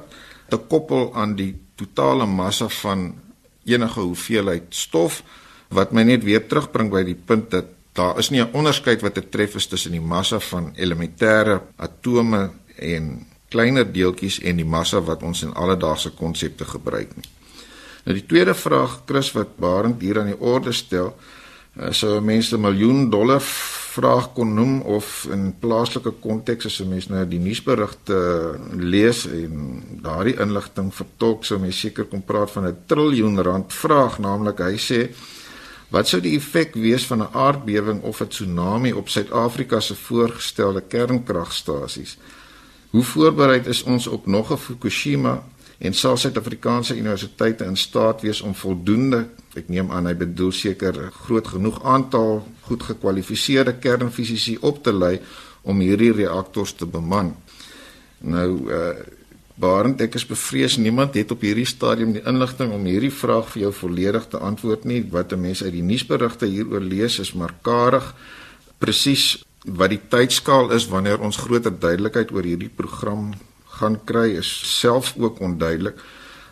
te 0.50 0.58
koppel 0.58 1.16
aan 1.16 1.36
die 1.36 1.56
totale 1.76 2.26
massa 2.26 2.68
van 2.68 3.16
enige 3.66 4.00
hoeveelheid 4.00 4.70
stof 4.70 5.24
wat 5.74 5.92
my 5.92 6.04
net 6.04 6.24
weer 6.24 6.48
terugbring 6.48 6.92
by 6.94 7.04
die 7.04 7.18
punt 7.18 7.50
dat 7.52 7.72
daar 7.96 8.20
is 8.20 8.30
nie 8.30 8.42
'n 8.42 8.54
onderskeid 8.54 9.02
wat 9.02 9.14
te 9.14 9.30
tref 9.30 9.56
is 9.56 9.68
tussen 9.68 9.92
die 9.92 10.02
massa 10.02 10.40
van 10.40 10.74
elementêre 10.76 11.62
atome 11.76 12.52
en 12.76 13.26
kleiner 13.50 13.92
deeltjies 13.92 14.40
en 14.40 14.56
die 14.56 14.66
massa 14.66 15.00
wat 15.02 15.24
ons 15.24 15.44
in 15.44 15.54
alledaagse 15.54 16.10
konsepte 16.10 16.66
gebruik 16.66 17.16
nie. 17.16 17.30
Nou 18.06 18.18
die 18.18 18.26
tweede 18.26 18.54
vraag 18.54 19.02
Chris 19.06 19.32
wat 19.32 19.58
Barend 19.58 20.02
hier 20.02 20.20
aan 20.20 20.26
die 20.34 20.40
orde 20.40 20.72
stel, 20.72 21.16
uh, 21.78 21.92
sou 21.92 22.22
mense 22.22 22.58
'n 22.58 22.62
miljoen 22.62 23.10
dollar 23.10 23.42
vraag 23.96 24.34
kon 24.36 24.54
noem 24.54 24.82
of 24.82 25.28
in 25.32 25.54
plaaslike 25.60 26.12
konteks 26.24 26.68
as 26.70 26.80
'n 26.82 26.90
mens 26.90 27.08
nou 27.08 27.24
die 27.28 27.40
nuusberigte 27.40 28.20
lees 28.76 29.26
en 29.28 29.84
daardie 30.02 30.40
inligting 30.46 30.94
vertolk 30.94 31.46
sou 31.46 31.60
mens 31.60 31.80
seker 31.80 32.06
kon 32.06 32.24
praat 32.24 32.52
van 32.52 32.68
'n 32.68 32.78
triljoen 32.86 33.42
rand 33.42 33.74
vraag. 33.74 34.20
Naamlik 34.20 34.60
hy 34.60 34.78
sê 34.78 35.00
wat 35.90 36.08
sou 36.08 36.22
die 36.22 36.36
effek 36.36 36.74
wees 36.74 37.06
van 37.06 37.22
'n 37.22 37.34
aardbewing 37.34 38.02
of 38.02 38.22
'n 38.22 38.28
tsunami 38.28 38.92
op 38.92 39.10
Suid-Afrika 39.10 39.80
se 39.80 39.96
voorgestelde 39.96 40.82
kernkragstasies? 40.82 42.18
Hoe 42.90 43.04
voorbereid 43.04 43.68
is 43.68 43.84
ons 43.84 44.08
op 44.08 44.26
nog 44.26 44.52
'n 44.52 44.58
Fukushima 44.58 45.44
en 45.78 45.94
sal 45.94 46.18
Suid-Afrikaanse 46.18 46.98
universiteite 46.98 47.64
in 47.64 47.78
staat 47.78 48.22
wees 48.22 48.42
om 48.42 48.56
voldoende 48.56 49.28
ek 49.56 49.70
neem 49.72 49.92
aan 49.92 50.10
hy 50.10 50.16
bedoel 50.20 50.52
seker 50.52 50.98
groot 51.26 51.48
genoeg 51.48 51.80
aantal 51.84 52.44
goed 52.68 52.84
gekwalifiseerde 52.84 53.78
kernfisici 53.80 54.58
op 54.62 54.84
te 54.84 54.94
lei 54.94 55.20
om 55.64 55.80
hierdie 55.80 56.14
reaktors 56.14 56.74
te 56.74 56.86
beman. 56.86 57.36
Nou 58.20 58.50
uh 58.70 58.96
Barend 59.56 60.02
ek 60.04 60.18
is 60.20 60.26
bevrees 60.28 60.74
niemand 60.76 61.14
het 61.16 61.30
op 61.32 61.44
hierdie 61.46 61.68
stadium 61.68 62.12
die 62.12 62.24
inligting 62.28 62.74
om 62.76 62.84
hierdie 62.84 63.14
vraag 63.14 63.48
vir 63.54 63.62
jou 63.62 63.70
volledig 63.78 64.26
te 64.28 64.42
antwoord 64.44 64.84
nie. 64.84 65.00
Wat 65.12 65.32
'n 65.32 65.40
mens 65.40 65.64
uit 65.64 65.72
die 65.72 65.82
nuusberigte 65.82 66.46
hieroor 66.46 66.84
lees 66.84 67.20
is 67.20 67.32
maar 67.34 67.54
karig 67.62 68.14
presies 68.78 69.46
wat 69.64 69.90
die 69.90 70.02
tydskaal 70.10 70.72
is 70.72 70.88
wanneer 70.92 71.22
ons 71.24 71.38
groter 71.38 71.72
duidelikheid 71.72 72.32
oor 72.32 72.44
hierdie 72.44 72.70
program 72.70 73.34
gaan 73.80 73.98
kry 74.06 74.36
is 74.38 74.80
self 74.80 75.16
ook 75.18 75.40
onduidelik. 75.40 75.96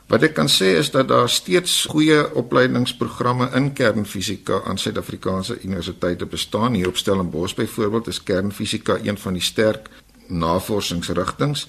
Wat 0.07 0.23
ek 0.23 0.33
kan 0.35 0.49
sê 0.51 0.75
is 0.77 0.91
dat 0.91 1.07
daar 1.07 1.29
steeds 1.29 1.85
goeie 1.89 2.19
opleidingsprogramme 2.35 3.49
in 3.55 3.71
kernfisika 3.73 4.61
aan 4.67 4.77
Suid-Afrikaanse 4.77 5.61
universiteite 5.63 6.25
bestaan. 6.25 6.73
Hier 6.73 6.87
op 6.87 6.97
Stellenbosch 6.97 7.55
byvoorbeeld 7.55 8.07
is 8.07 8.23
kernfisika 8.23 8.99
een 9.03 9.17
van 9.17 9.33
die 9.33 9.41
sterk 9.41 9.89
navorsingsrigtinge. 10.27 11.65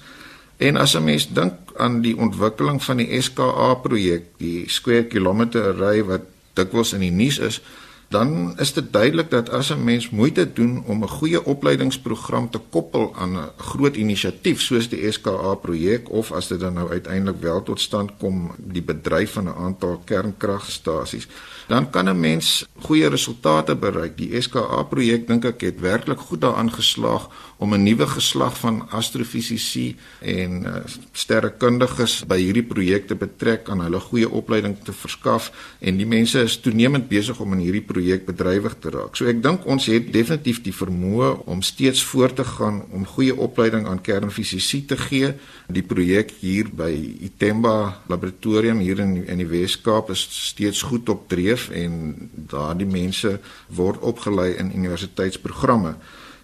En 0.57 0.77
as 0.77 0.95
'n 0.95 1.03
mens 1.03 1.27
dink 1.33 1.53
aan 1.77 2.01
die 2.01 2.17
ontwikkeling 2.17 2.83
van 2.83 2.97
die 2.97 3.21
SKA 3.21 3.73
projek, 3.73 4.23
die 4.37 4.69
Square 4.69 5.05
Kilometer 5.05 5.73
Array 5.73 6.03
wat 6.03 6.21
dikwels 6.53 6.93
in 6.93 6.99
die 6.99 7.11
nuus 7.11 7.39
is, 7.39 7.61
dan 8.07 8.59
is 8.59 8.73
dit 8.73 8.93
duidelik 8.93 9.29
dat 9.29 9.49
as 9.49 9.69
'n 9.69 9.83
mens 9.83 10.09
moeite 10.09 10.53
doen 10.53 10.83
om 10.85 11.03
'n 11.03 11.07
goeie 11.07 11.45
opleidingsprogram 11.45 12.49
te 12.49 12.59
koppel 12.69 13.15
aan 13.15 13.37
'n 13.37 13.49
groot 13.57 13.95
inisiatief 13.95 14.61
soos 14.61 14.89
die 14.89 15.11
SKA 15.11 15.55
projek 15.55 16.09
of 16.09 16.31
as 16.31 16.47
dit 16.47 16.59
dan 16.59 16.73
nou 16.73 16.89
uiteindelik 16.89 17.41
wel 17.41 17.63
tot 17.63 17.79
stand 17.79 18.11
kom 18.17 18.51
die 18.57 18.83
bedryf 18.83 19.31
van 19.31 19.43
'n 19.43 19.57
aantal 19.57 20.01
kernkragstasies 20.05 21.27
dan 21.67 21.89
kan 21.89 22.09
'n 22.09 22.19
mens 22.19 22.65
goeie 22.81 23.07
resultate 23.07 23.75
bereik. 23.75 24.17
Die 24.17 24.41
SKA 24.41 24.83
projek 24.83 25.27
dink 25.27 25.45
ek 25.45 25.61
het 25.61 25.79
werklik 25.79 26.19
goed 26.19 26.41
daaraan 26.41 26.71
geslaag 26.71 27.29
om 27.57 27.73
'n 27.73 27.83
nuwe 27.83 28.07
geslag 28.07 28.57
van 28.57 28.89
astrofisici 28.89 29.95
en 30.19 30.63
uh, 30.63 30.75
sterrekundiges 31.11 32.25
by 32.27 32.37
hierdie 32.37 32.63
projekte 32.63 33.15
betrek 33.15 33.69
aan 33.69 33.79
hulle 33.79 33.99
goeie 33.99 34.29
opleiding 34.29 34.77
te 34.83 34.93
verskaf 34.93 35.51
en 35.79 35.97
die 35.97 36.05
mense 36.05 36.39
is 36.39 36.59
toenemend 36.59 37.07
besig 37.07 37.39
om 37.39 37.53
in 37.53 37.59
hierdie 37.59 37.81
projek 37.95 38.25
bedrywig 38.27 38.75
te 38.83 38.91
raak. 38.91 39.15
So 39.15 39.29
ek 39.31 39.39
dink 39.43 39.63
ons 39.71 39.87
het 39.87 40.09
definitief 40.11 40.59
die 40.65 40.73
vermoë 40.75 41.31
om 41.51 41.63
steeds 41.63 42.03
voort 42.03 42.35
te 42.35 42.45
gaan 42.47 42.81
om 42.91 43.07
goeie 43.15 43.35
opleiding 43.47 43.87
aan 43.87 44.03
kernfisici 44.03 44.83
te 44.89 44.97
gee. 44.99 45.31
Die 45.71 45.85
projek 45.87 46.33
hier 46.41 46.67
by 46.75 46.91
Itemba 47.29 48.01
laboratorium 48.11 48.83
hier 48.83 48.99
in 49.03 49.15
in 49.23 49.41
die 49.41 49.47
Wes-Kaap 49.49 50.11
is 50.11 50.25
steeds 50.51 50.83
goed 50.89 51.09
op 51.09 51.29
dreef 51.31 51.69
en 51.71 52.15
daardie 52.51 52.89
mense 52.89 53.37
word 53.79 54.03
opgelei 54.03 54.51
in 54.59 54.73
universiteitsprogramme. 54.75 55.95